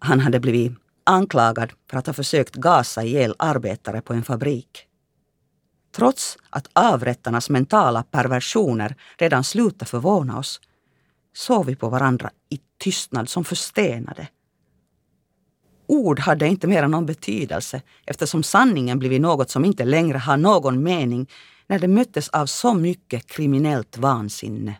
Han 0.04 0.20
hade 0.20 0.40
blivit 0.40 0.72
anklagad 1.04 1.72
för 1.90 1.98
att 1.98 2.06
ha 2.06 2.14
försökt 2.14 2.54
gasa 2.54 3.02
ihjäl 3.02 3.34
arbetare 3.38 4.00
på 4.00 4.12
en 4.12 4.22
fabrik. 4.22 4.86
Trots 5.96 6.38
att 6.50 6.68
avrättarnas 6.72 7.50
mentala 7.50 8.02
perversioner 8.02 8.96
redan 9.18 9.44
slutat 9.44 9.88
förvåna 9.88 10.38
oss 10.38 10.60
såg 11.36 11.66
vi 11.66 11.76
på 11.76 11.88
varandra 11.88 12.30
i 12.50 12.58
tystnad 12.78 13.28
som 13.28 13.44
förstenade. 13.44 14.28
Ord 15.86 16.20
hade 16.20 16.48
inte 16.48 16.66
mera 16.66 16.88
någon 16.88 17.06
betydelse 17.06 17.82
eftersom 18.06 18.42
sanningen 18.42 18.98
blivit 18.98 19.20
något 19.20 19.50
som 19.50 19.64
inte 19.64 19.84
längre 19.84 20.18
har 20.18 20.36
någon 20.36 20.82
mening 20.82 21.30
när 21.66 21.78
det 21.78 21.88
möttes 21.88 22.28
av 22.28 22.46
så 22.46 22.74
mycket 22.74 23.26
kriminellt 23.26 23.98
vansinne. 23.98 24.76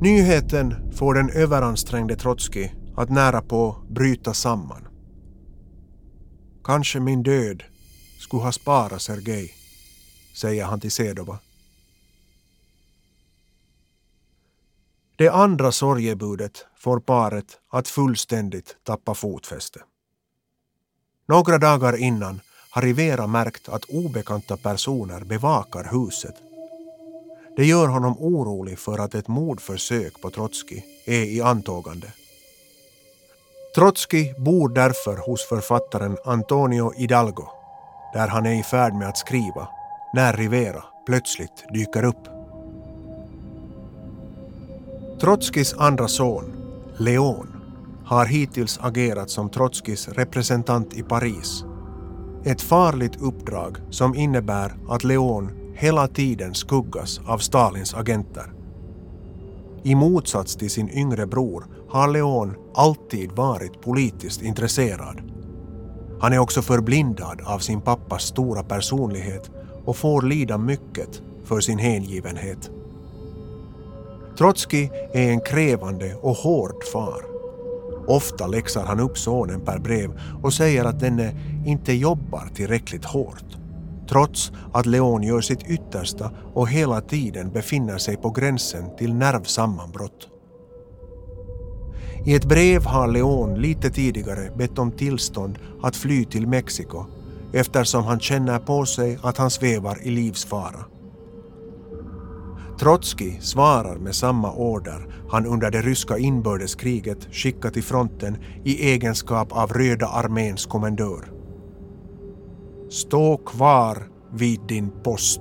Nyheten 0.00 0.92
får 0.92 1.14
den 1.14 1.30
överansträngde 1.30 2.16
Trotskij 2.16 2.79
att 3.00 3.10
nära 3.10 3.42
på 3.42 3.76
bryta 3.88 4.34
samman. 4.34 4.88
Kanske 6.64 7.00
min 7.00 7.22
död 7.22 7.62
skulle 8.18 8.42
ha 8.42 8.52
sparat 8.52 9.02
Sergej, 9.02 9.54
säger 10.34 10.64
han 10.64 10.80
till 10.80 10.90
Sedova. 10.90 11.38
Det 15.16 15.28
andra 15.28 15.72
sorgebudet 15.72 16.66
får 16.78 17.00
paret 17.00 17.58
att 17.68 17.88
fullständigt 17.88 18.76
tappa 18.84 19.14
fotfäste. 19.14 19.80
Några 21.28 21.58
dagar 21.58 21.96
innan 21.96 22.40
har 22.70 22.82
Rivera 22.82 23.26
märkt 23.26 23.68
att 23.68 23.84
obekanta 23.84 24.56
personer 24.56 25.24
bevakar 25.24 25.88
huset. 25.92 26.34
Det 27.56 27.66
gör 27.66 27.88
honom 27.88 28.16
orolig 28.18 28.78
för 28.78 28.98
att 28.98 29.14
ett 29.14 29.28
mordförsök 29.28 30.20
på 30.20 30.30
Trotskij 30.30 30.84
är 31.06 31.24
i 31.24 31.40
antågande. 31.40 32.12
Trotskij 33.74 34.34
bor 34.38 34.68
därför 34.68 35.16
hos 35.16 35.48
författaren 35.48 36.16
Antonio 36.24 36.92
Hidalgo 36.96 37.48
där 38.12 38.28
han 38.28 38.46
är 38.46 38.60
i 38.60 38.62
färd 38.62 38.94
med 38.94 39.08
att 39.08 39.18
skriva 39.18 39.68
när 40.14 40.32
Rivera 40.32 40.84
plötsligt 41.06 41.64
dyker 41.74 42.04
upp. 42.04 42.28
Trotskijs 45.20 45.74
andra 45.74 46.08
son, 46.08 46.52
Leon, 46.96 47.46
har 48.04 48.26
hittills 48.26 48.78
agerat 48.82 49.30
som 49.30 49.50
Trotskijs 49.50 50.08
representant 50.08 50.94
i 50.94 51.02
Paris. 51.02 51.64
Ett 52.44 52.62
farligt 52.62 53.22
uppdrag 53.22 53.76
som 53.90 54.14
innebär 54.14 54.74
att 54.88 55.04
Leon 55.04 55.74
hela 55.74 56.08
tiden 56.08 56.54
skuggas 56.54 57.20
av 57.26 57.38
Stalins 57.38 57.94
agenter. 57.94 58.59
I 59.82 59.94
motsats 59.94 60.56
till 60.56 60.70
sin 60.70 60.90
yngre 60.90 61.26
bror 61.26 61.66
har 61.88 62.08
Leon 62.08 62.54
alltid 62.74 63.32
varit 63.32 63.80
politiskt 63.80 64.42
intresserad. 64.42 65.22
Han 66.20 66.32
är 66.32 66.38
också 66.38 66.62
förblindad 66.62 67.40
av 67.44 67.58
sin 67.58 67.80
pappas 67.80 68.22
stora 68.22 68.62
personlighet 68.62 69.50
och 69.84 69.96
får 69.96 70.22
lida 70.22 70.58
mycket 70.58 71.22
för 71.44 71.60
sin 71.60 71.78
hängivenhet. 71.78 72.70
Trotskij 74.38 74.90
är 75.12 75.30
en 75.30 75.40
krävande 75.40 76.14
och 76.14 76.36
hård 76.36 76.84
far. 76.92 77.24
Ofta 78.06 78.46
läxar 78.46 78.84
han 78.84 79.00
upp 79.00 79.18
sonen 79.18 79.60
per 79.60 79.78
brev 79.78 80.20
och 80.42 80.52
säger 80.52 80.84
att 80.84 81.00
denne 81.00 81.34
inte 81.66 81.92
jobbar 81.92 82.48
tillräckligt 82.54 83.04
hårt. 83.04 83.59
Trots 84.10 84.52
att 84.72 84.86
Leon 84.86 85.22
gör 85.22 85.40
sitt 85.40 85.62
yttersta 85.70 86.30
och 86.54 86.68
hela 86.68 87.00
tiden 87.00 87.50
befinner 87.52 87.98
sig 87.98 88.16
på 88.16 88.30
gränsen 88.30 88.96
till 88.98 89.14
nervsammanbrott. 89.14 90.28
I 92.26 92.34
ett 92.34 92.44
brev 92.44 92.84
har 92.84 93.08
Leon 93.08 93.54
lite 93.54 93.90
tidigare 93.90 94.50
bett 94.56 94.78
om 94.78 94.92
tillstånd 94.92 95.58
att 95.82 95.96
fly 95.96 96.24
till 96.24 96.46
Mexiko 96.46 97.04
eftersom 97.52 98.04
han 98.04 98.20
känner 98.20 98.58
på 98.58 98.86
sig 98.86 99.18
att 99.22 99.36
han 99.36 99.50
svävar 99.50 99.98
i 100.02 100.10
livsfara. 100.10 100.84
Trotskij 102.80 103.38
svarar 103.40 103.96
med 103.96 104.14
samma 104.14 104.52
order 104.52 105.06
han 105.30 105.46
under 105.46 105.70
det 105.70 105.82
ryska 105.82 106.18
inbördeskriget 106.18 107.34
skickat 107.34 107.74
till 107.74 107.82
fronten 107.82 108.36
i 108.64 108.90
egenskap 108.90 109.52
av 109.52 109.72
Röda 109.72 110.06
arméns 110.06 110.66
kommendör. 110.66 111.39
Stå 112.90 113.36
kvar 113.36 114.08
vid 114.32 114.60
din 114.68 114.90
post. 115.02 115.40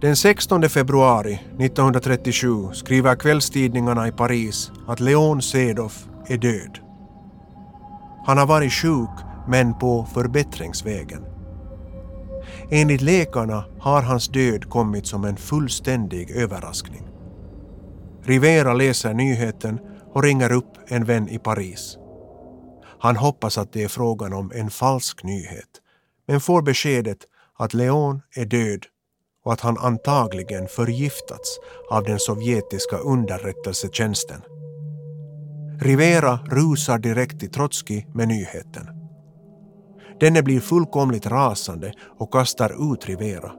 Den 0.00 0.16
16 0.16 0.68
februari 0.68 1.34
1937 1.34 2.72
skriver 2.72 3.14
kvällstidningarna 3.14 4.08
i 4.08 4.12
Paris 4.12 4.72
att 4.86 5.00
Leon 5.00 5.42
Sedoff 5.42 6.06
är 6.26 6.36
död. 6.36 6.78
Han 8.26 8.38
har 8.38 8.46
varit 8.46 8.72
sjuk 8.72 9.10
men 9.48 9.78
på 9.78 10.06
förbättringsvägen. 10.14 11.24
Enligt 12.70 13.02
läkarna 13.02 13.64
har 13.80 14.02
hans 14.02 14.28
död 14.28 14.70
kommit 14.70 15.06
som 15.06 15.24
en 15.24 15.36
fullständig 15.36 16.30
överraskning. 16.30 17.08
Rivera 18.22 18.74
läser 18.74 19.14
nyheten 19.14 19.78
och 20.12 20.22
ringer 20.22 20.52
upp 20.52 20.72
en 20.88 21.04
vän 21.04 21.28
i 21.28 21.38
Paris. 21.38 21.98
Han 23.00 23.16
hoppas 23.16 23.58
att 23.58 23.72
det 23.72 23.82
är 23.82 23.88
frågan 23.88 24.32
om 24.32 24.52
en 24.54 24.70
falsk 24.70 25.24
nyhet 25.24 25.80
men 26.26 26.40
får 26.40 26.62
beskedet 26.62 27.18
att 27.58 27.74
Leon 27.74 28.22
är 28.36 28.44
död 28.44 28.86
och 29.44 29.52
att 29.52 29.60
han 29.60 29.78
antagligen 29.78 30.68
förgiftats 30.68 31.58
av 31.90 32.04
den 32.04 32.18
sovjetiska 32.18 32.96
underrättelsetjänsten. 32.96 34.42
Rivera 35.80 36.38
rusar 36.50 36.98
direkt 36.98 37.40
till 37.40 37.50
Trotskij 37.50 38.06
med 38.14 38.28
nyheten. 38.28 38.88
Denne 40.20 40.42
blir 40.42 40.60
fullkomligt 40.60 41.26
rasande 41.26 41.92
och 42.18 42.32
kastar 42.32 42.94
ut 42.94 43.06
Rivera 43.06 43.52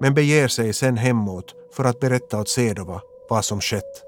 men 0.00 0.14
beger 0.14 0.48
sig 0.48 0.72
sen 0.72 0.96
hemåt 0.96 1.54
för 1.76 1.84
att 1.84 2.00
berätta 2.00 2.40
åt 2.40 2.48
Sedova 2.48 3.00
vad 3.28 3.44
som 3.44 3.60
skett. 3.60 4.02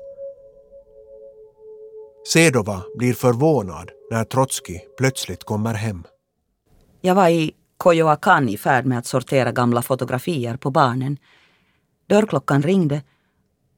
Sedova 2.32 2.82
blir 2.96 3.14
förvånad 3.14 3.90
när 4.10 4.24
Trotskij 4.24 4.88
plötsligt 4.96 5.44
kommer 5.44 5.74
hem. 5.74 6.04
Jag 7.00 7.14
var 7.14 7.28
i 7.28 7.52
Kojoakan 7.76 8.48
i 8.48 8.56
färd 8.58 8.86
med 8.86 8.98
att 8.98 9.06
sortera 9.06 9.52
gamla 9.52 9.82
fotografier 9.82 10.56
på 10.56 10.70
barnen. 10.70 11.16
Dörrklockan 12.06 12.62
ringde 12.62 13.02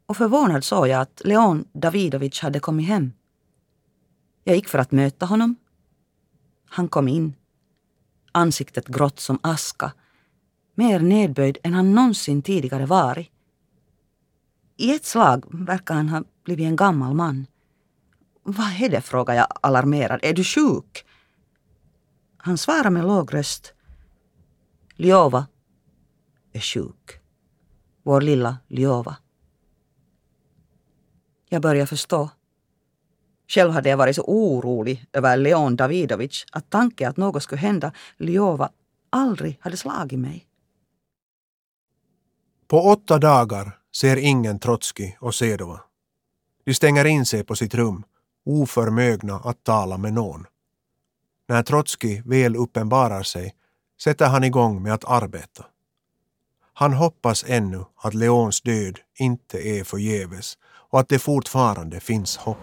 och 0.06 0.16
förvånad 0.16 0.64
såg 0.64 0.88
jag 0.88 1.00
att 1.00 1.22
Leon 1.24 1.64
Davidovich 1.72 2.42
hade 2.42 2.60
kommit 2.60 2.88
hem. 2.88 3.12
Jag 4.44 4.56
gick 4.56 4.68
för 4.68 4.78
att 4.78 4.92
möta 4.92 5.26
honom. 5.26 5.56
Han 6.68 6.88
kom 6.88 7.08
in. 7.08 7.34
Ansiktet 8.32 8.86
grått 8.86 9.20
som 9.20 9.38
aska. 9.42 9.92
Mer 10.74 11.00
nedböjd 11.00 11.58
än 11.62 11.74
han 11.74 11.94
någonsin 11.94 12.42
tidigare 12.42 12.86
varit. 12.86 13.30
I 14.76 14.94
ett 14.94 15.04
slag 15.04 15.44
verkar 15.48 15.94
han 15.94 16.08
ha 16.08 16.22
blivit 16.44 16.66
en 16.66 16.76
gammal 16.76 17.14
man. 17.14 17.46
Vad 18.50 18.82
är 18.82 18.88
det? 18.88 19.00
frågade 19.00 19.38
jag 19.38 19.46
alarmerad. 19.62 20.20
Är 20.22 20.32
du 20.32 20.44
sjuk? 20.44 21.04
Han 22.36 22.58
svarade 22.58 22.90
med 22.90 23.04
låg 23.04 23.34
röst. 23.34 23.74
Liova 24.96 25.46
är 26.52 26.60
sjuk. 26.60 27.20
Vår 28.02 28.20
lilla 28.20 28.58
Liova. 28.68 29.16
Jag 31.48 31.62
börjar 31.62 31.86
förstå. 31.86 32.30
Själv 33.48 33.70
hade 33.70 33.88
jag 33.88 33.96
varit 33.96 34.16
så 34.16 34.22
orolig 34.22 35.06
över 35.12 35.36
Leon 35.36 35.76
Davidovic 35.76 36.44
att 36.52 36.70
tanken 36.70 37.10
att 37.10 37.16
något 37.16 37.42
skulle 37.42 37.60
hända 37.60 37.92
Liova 38.16 38.70
aldrig 39.10 39.58
hade 39.60 39.76
slagit 39.76 40.18
mig. 40.18 40.46
På 42.68 42.80
åtta 42.80 43.18
dagar 43.18 43.78
ser 43.96 44.16
ingen 44.16 44.58
Trotskij 44.58 45.16
och 45.20 45.34
Sedova. 45.34 45.80
De 46.64 46.74
stänger 46.74 47.04
in 47.04 47.26
sig 47.26 47.44
på 47.44 47.56
sitt 47.56 47.74
rum, 47.74 48.04
oförmögna 48.44 49.36
att 49.44 49.64
tala 49.64 49.98
med 49.98 50.12
någon. 50.12 50.46
När 51.48 51.62
Trotskij 51.62 52.22
väl 52.24 52.56
uppenbarar 52.56 53.22
sig 53.22 53.54
sätter 54.02 54.26
han 54.26 54.44
igång 54.44 54.82
med 54.82 54.94
att 54.94 55.04
arbeta. 55.04 55.64
Han 56.72 56.92
hoppas 56.92 57.44
ännu 57.48 57.84
att 57.96 58.14
Leons 58.14 58.60
död 58.60 58.98
inte 59.18 59.68
är 59.68 59.84
förgäves 59.84 60.58
och 60.64 61.00
att 61.00 61.08
det 61.08 61.18
fortfarande 61.18 62.00
finns 62.00 62.36
hopp. 62.36 62.58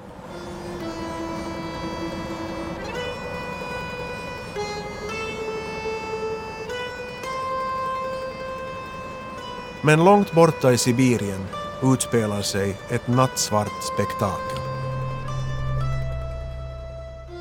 Men 9.81 10.05
långt 10.05 10.31
borta 10.31 10.73
i 10.73 10.77
Sibirien 10.77 11.45
utspelar 11.83 12.41
sig 12.41 12.77
ett 12.89 13.07
nattsvart 13.07 13.83
spektakel. 13.93 14.76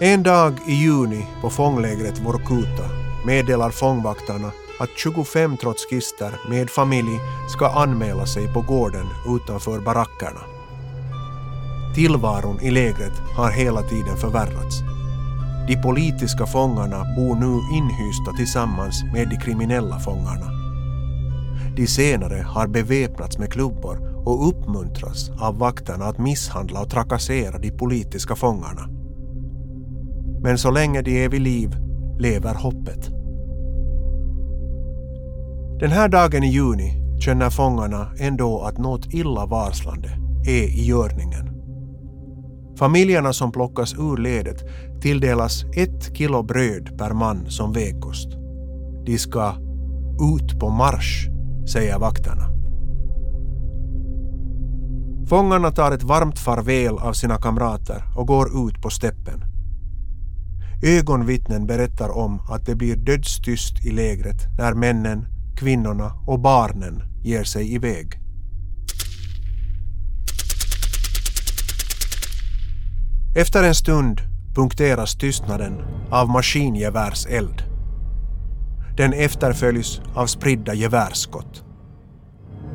En 0.01 0.23
dag 0.23 0.53
i 0.67 0.75
juni 0.75 1.27
på 1.41 1.51
fånglägret 1.51 2.19
Vorkuta 2.19 2.85
meddelar 3.27 3.71
fångvaktarna 3.71 4.51
att 4.81 4.91
25 4.97 5.57
trotskister 5.57 6.41
med 6.51 6.71
familj 6.71 7.21
ska 7.49 7.69
anmäla 7.69 8.27
sig 8.27 8.53
på 8.53 8.61
gården 8.61 9.07
utanför 9.27 9.81
barackerna. 9.81 10.41
Tillvaron 11.95 12.61
i 12.61 12.71
lägret 12.71 13.13
har 13.37 13.51
hela 13.51 13.83
tiden 13.83 14.17
förvärrats. 14.17 14.81
De 15.69 15.83
politiska 15.83 16.47
fångarna 16.47 17.05
bor 17.17 17.35
nu 17.35 17.77
inhysta 17.77 18.33
tillsammans 18.37 19.05
med 19.15 19.29
de 19.29 19.37
kriminella 19.37 19.99
fångarna. 19.99 20.47
De 21.77 21.87
senare 21.87 22.43
har 22.49 22.67
beväpnats 22.67 23.39
med 23.39 23.53
klubbor 23.53 24.23
och 24.27 24.49
uppmuntras 24.49 25.31
av 25.41 25.59
vakterna 25.59 26.05
att 26.05 26.19
misshandla 26.19 26.81
och 26.81 26.91
trakassera 26.91 27.59
de 27.59 27.71
politiska 27.71 28.37
fångarna. 28.37 28.96
Men 30.47 30.59
så 30.59 30.71
länge 30.71 31.03
de 31.03 31.25
är 31.25 31.29
vid 31.29 31.41
liv 31.41 31.77
lever 32.19 32.55
hoppet. 32.55 33.11
Den 35.81 35.91
här 35.91 36.09
dagen 36.09 36.43
i 36.45 36.51
juni 36.51 37.19
känner 37.21 37.51
fångarna 37.51 38.13
ändå 38.19 38.63
att 38.63 38.79
något 38.79 39.15
illavarslande 39.15 40.09
är 40.47 40.63
i 40.63 40.87
görningen. 40.87 41.51
Familjerna 42.79 43.33
som 43.33 43.53
plockas 43.53 43.95
ur 43.95 44.17
ledet 44.17 44.65
tilldelas 45.01 45.65
ett 45.65 46.17
kilo 46.17 46.43
bröd 46.43 46.99
per 46.99 47.13
man 47.13 47.51
som 47.51 47.73
vägkost. 47.73 48.29
De 49.07 49.19
ska 49.19 49.55
ut 50.39 50.61
på 50.61 50.69
marsch, 50.69 51.29
säger 51.73 51.99
vakterna. 51.99 52.45
Fångarna 55.29 55.71
tar 55.71 55.93
ett 55.93 56.03
varmt 56.03 56.39
farväl 56.39 56.99
av 56.99 57.13
sina 57.13 57.37
kamrater 57.37 58.03
och 58.17 58.27
går 58.27 58.69
ut 58.69 58.83
på 58.83 58.91
steppen. 58.91 59.56
Ögonvittnen 60.83 61.67
berättar 61.67 62.09
om 62.09 62.41
att 62.51 62.67
det 62.67 62.75
blir 62.75 62.97
dödstyst 62.97 63.85
i 63.85 63.91
lägret 63.91 64.59
när 64.59 64.75
männen, 64.75 65.27
kvinnorna 65.57 66.13
och 66.27 66.41
barnen 66.41 67.03
ger 67.23 67.45
sig 67.45 67.75
iväg. 67.75 68.21
Efter 73.37 73.65
en 73.65 73.75
stund 73.75 74.21
punkteras 74.55 75.17
tystnaden 75.17 75.73
av 76.11 76.29
maskingevärseld. 76.29 77.63
Den 78.97 79.13
efterföljs 79.13 80.01
av 80.15 80.27
spridda 80.27 80.75
gevärsskott. 80.75 81.65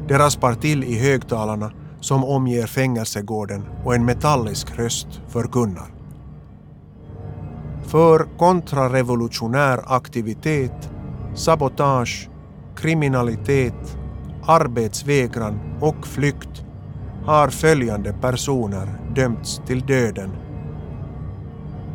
Det 0.07 0.17
raspar 0.17 0.53
till 0.53 0.83
i 0.83 0.99
högtalarna 0.99 1.71
som 1.99 2.23
omger 2.23 2.67
fängelsegården 2.67 3.65
och 3.83 3.95
en 3.95 4.05
metallisk 4.05 4.79
röst 4.79 5.21
förkunnar. 5.27 6.00
För 7.83 8.37
kontrarevolutionär 8.37 9.79
aktivitet, 9.85 10.89
sabotage, 11.35 12.29
kriminalitet, 12.75 13.97
arbetsvägran 14.43 15.59
och 15.81 16.07
flykt 16.07 16.65
har 17.25 17.47
följande 17.47 18.13
personer 18.13 18.87
dömts 19.15 19.61
till 19.67 19.81
döden. 19.81 20.31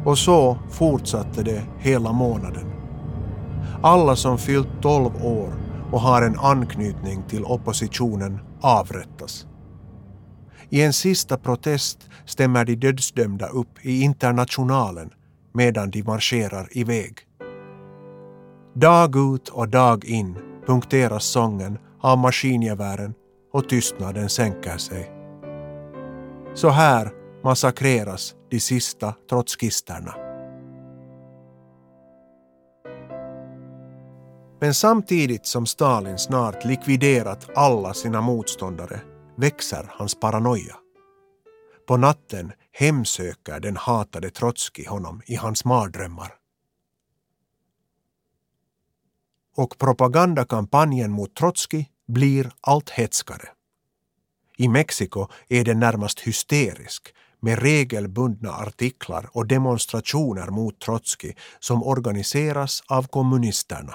Och 0.05 0.19
så 0.19 0.59
fortsatte 0.71 1.43
det 1.43 1.63
hela 1.79 2.13
månaden. 2.13 2.67
Alla 3.83 4.17
som 4.17 4.39
fyllt 4.39 4.83
12 4.83 5.25
år 5.25 5.53
och 5.93 6.01
har 6.01 6.23
en 6.23 6.39
anknytning 6.39 7.23
till 7.29 7.45
oppositionen 7.45 8.39
avrättas. 8.61 9.47
I 10.69 10.83
en 10.83 10.93
sista 10.93 11.39
protest 11.39 11.99
stämmer 12.25 12.65
de 12.65 12.75
dödsdömda 12.75 13.47
upp 13.47 13.87
i 13.87 14.01
Internationalen 14.03 15.11
medan 15.57 15.91
de 15.91 16.03
marscherar 16.03 16.69
iväg. 16.71 17.19
Dag 18.75 19.17
ut 19.17 19.49
och 19.49 19.69
dag 19.69 20.05
in 20.05 20.37
punkteras 20.67 21.25
sången 21.25 21.79
av 22.01 22.19
maskingevären 22.19 23.15
och 23.53 23.69
tystnaden 23.69 24.29
sänker 24.29 24.77
sig. 24.77 25.13
Så 26.55 26.69
här 26.69 27.11
massakreras 27.45 28.35
de 28.51 28.61
sista 28.61 29.15
trotskisterna. 29.31 30.15
Men 34.61 34.75
samtidigt 34.75 35.47
som 35.47 35.67
Stalin 35.67 36.19
snart 36.19 36.65
likviderat 36.65 37.49
alla 37.55 37.95
sina 37.95 38.21
motståndare 38.21 39.01
växer 39.37 39.91
hans 39.91 40.21
paranoia. 40.21 40.77
På 41.89 41.97
natten 41.97 42.53
hemsöker 42.79 43.61
den 43.61 43.77
hatade 43.77 44.31
Trotskij 44.31 44.87
honom 44.87 45.23
i 45.27 45.35
hans 45.35 45.65
mardrömmar. 45.65 46.35
Och 49.57 49.79
propagandakampanjen 49.79 51.11
mot 51.11 51.35
Trotskij 51.35 51.91
blir 52.07 52.53
allt 52.61 52.91
hetskare. 52.91 53.49
I 54.57 54.69
Mexiko 54.69 55.29
är 55.49 55.65
den 55.65 55.79
närmast 55.79 56.21
hysterisk 56.21 57.15
med 57.41 57.59
regelbundna 57.59 58.53
artiklar 58.53 59.29
och 59.33 59.47
demonstrationer 59.47 60.51
mot 60.51 60.81
Trotskij 60.81 61.37
som 61.61 61.83
organiseras 61.83 62.83
av 62.87 63.07
kommunisterna. 63.07 63.95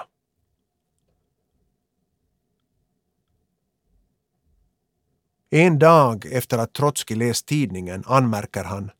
En 5.54 5.78
dag 5.78 6.26
efter 6.32 6.58
att 6.58 6.72
Trotskij 6.72 7.16
läst 7.16 7.46
tidningen 7.46 8.04
anmärker 8.06 8.64
han 8.64 8.90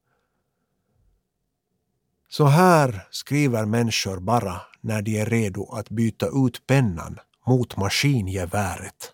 Så 2.31 2.45
här 2.47 3.07
skriver 3.11 3.67
människor 3.67 4.21
bara 4.21 4.61
när 4.81 5.03
de 5.03 5.21
är 5.21 5.27
redo 5.27 5.73
att 5.73 5.91
byta 5.91 6.27
ut 6.27 6.67
pennan 6.67 7.19
mot 7.47 7.77
maskingeväret. 7.77 9.12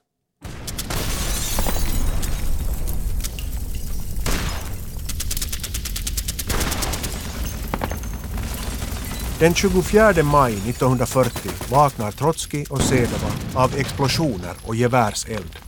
Den 9.40 9.54
24 9.54 10.22
maj 10.22 10.54
1940 10.54 11.50
vaknar 11.70 12.10
Trotskij 12.10 12.66
och 12.70 12.82
Sedova 12.82 13.32
av 13.54 13.74
explosioner 13.76 14.56
och 14.66 14.74
gevärseld. 14.74 15.67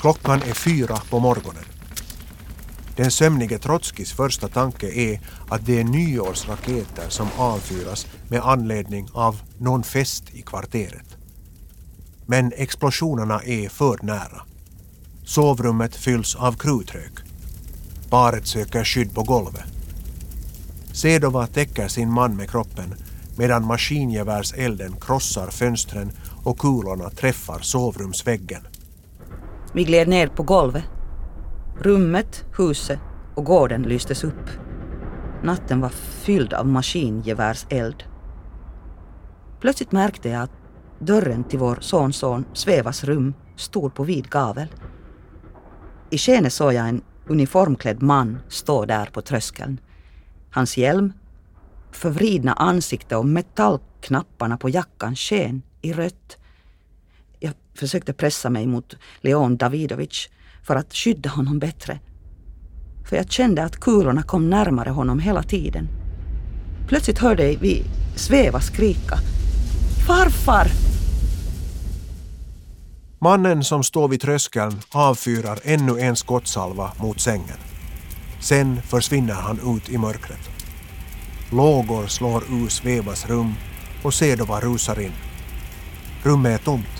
Klockan 0.00 0.42
är 0.42 0.54
fyra 0.54 0.98
på 1.10 1.18
morgonen. 1.18 1.64
Den 2.96 3.10
sömnige 3.10 3.58
Trotskijs 3.58 4.12
första 4.12 4.48
tanke 4.48 4.86
är 4.86 5.20
att 5.48 5.66
det 5.66 5.80
är 5.80 5.84
nyårsraketer 5.84 7.08
som 7.08 7.28
avfyras 7.36 8.06
med 8.28 8.40
anledning 8.40 9.08
av 9.12 9.40
någon 9.58 9.82
fest 9.82 10.24
i 10.32 10.42
kvarteret. 10.42 11.16
Men 12.26 12.52
explosionerna 12.56 13.42
är 13.42 13.68
för 13.68 13.98
nära. 14.02 14.42
Sovrummet 15.24 15.96
fylls 15.96 16.34
av 16.36 16.52
krutrök. 16.52 17.12
Paret 18.10 18.46
söker 18.46 18.84
skydd 18.84 19.14
på 19.14 19.22
golvet. 19.22 19.66
Sedova 20.92 21.46
täcker 21.46 21.88
sin 21.88 22.12
man 22.12 22.36
med 22.36 22.50
kroppen 22.50 22.94
medan 23.36 23.66
maskingevärselden 23.66 24.96
krossar 25.00 25.50
fönstren 25.50 26.12
och 26.44 26.58
kulorna 26.58 27.10
träffar 27.10 27.60
sovrumsväggen. 27.60 28.69
Vi 29.72 29.84
gled 29.84 30.08
ner 30.08 30.26
på 30.26 30.42
golvet. 30.42 30.84
Rummet, 31.78 32.44
huset 32.58 32.98
och 33.34 33.44
gården 33.44 33.82
lystes 33.82 34.24
upp. 34.24 34.50
Natten 35.42 35.80
var 35.80 35.88
fylld 35.88 36.52
av 36.52 36.66
maskingevärseld. 36.66 38.04
Plötsligt 39.60 39.92
märkte 39.92 40.28
jag 40.28 40.42
att 40.42 40.50
dörren 40.98 41.44
till 41.44 41.58
vår 41.58 41.78
sonson 41.80 42.44
Svevas 42.52 43.04
rum 43.04 43.34
stod 43.56 43.94
på 43.94 44.04
vid 44.04 44.30
gavel. 44.30 44.66
I 46.10 46.18
skenet 46.18 46.52
såg 46.52 46.72
jag 46.72 46.88
en 46.88 47.02
uniformklädd 47.26 48.02
man 48.02 48.38
stå 48.48 48.84
där 48.84 49.06
på 49.06 49.22
tröskeln. 49.22 49.80
Hans 50.50 50.76
hjälm, 50.76 51.12
förvridna 51.90 52.52
ansikte 52.52 53.16
och 53.16 53.26
metallknapparna 53.26 54.56
på 54.56 54.68
jackan 54.68 55.16
sken 55.16 55.62
i 55.80 55.92
rött. 55.92 56.39
Försökte 57.80 58.12
pressa 58.12 58.50
mig 58.50 58.66
mot 58.66 58.96
Leon 59.20 59.56
Davidovic 59.56 60.28
för 60.62 60.76
att 60.76 60.94
skydda 60.94 61.30
honom 61.30 61.58
bättre. 61.58 61.98
För 63.08 63.16
jag 63.16 63.30
kände 63.30 63.64
att 63.64 63.80
kulorna 63.80 64.22
kom 64.22 64.50
närmare 64.50 64.90
honom 64.90 65.18
hela 65.18 65.42
tiden. 65.42 65.88
Plötsligt 66.88 67.18
hörde 67.18 67.56
vi 67.60 67.84
Sveva 68.16 68.60
skrika. 68.60 69.18
Farfar! 70.06 70.66
Mannen 73.18 73.64
som 73.64 73.82
står 73.82 74.08
vid 74.08 74.20
tröskeln 74.20 74.80
avfyrar 74.90 75.58
ännu 75.64 76.00
en 76.00 76.16
skottsalva 76.16 76.92
mot 76.96 77.20
sängen. 77.20 77.58
Sen 78.40 78.82
försvinner 78.82 79.34
han 79.34 79.76
ut 79.76 79.88
i 79.88 79.98
mörkret. 79.98 80.50
Lågor 81.52 82.06
slår 82.06 82.42
ur 82.50 82.68
Svevas 82.68 83.26
rum 83.26 83.54
och 84.02 84.14
Sedova 84.14 84.60
rusar 84.60 85.00
in. 85.00 85.12
Rummet 86.22 86.60
är 86.60 86.64
tomt, 86.64 86.99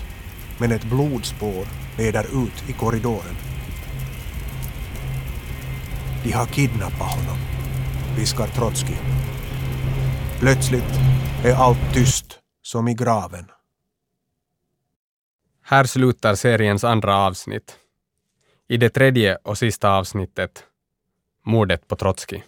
men 0.61 0.71
ett 0.71 0.83
blodspår 0.83 1.65
leder 1.97 2.23
ut 2.23 2.69
i 2.69 2.73
korridoren. 2.73 3.35
De 6.23 6.31
har 6.31 6.45
kidnappat 6.45 7.11
honom, 7.11 7.37
viskar 8.17 8.47
Trotskij. 8.47 8.97
Plötsligt 10.39 10.93
är 11.45 11.55
allt 11.55 11.93
tyst 11.93 12.39
som 12.61 12.87
i 12.87 12.93
graven. 12.93 13.45
Här 15.63 15.83
slutar 15.83 16.35
seriens 16.35 16.83
andra 16.83 17.17
avsnitt. 17.17 17.77
I 18.67 18.77
det 18.77 18.89
tredje 18.89 19.35
och 19.35 19.57
sista 19.57 19.91
avsnittet, 19.91 20.63
mordet 21.45 21.87
på 21.87 21.95
Trotskij. 21.95 22.43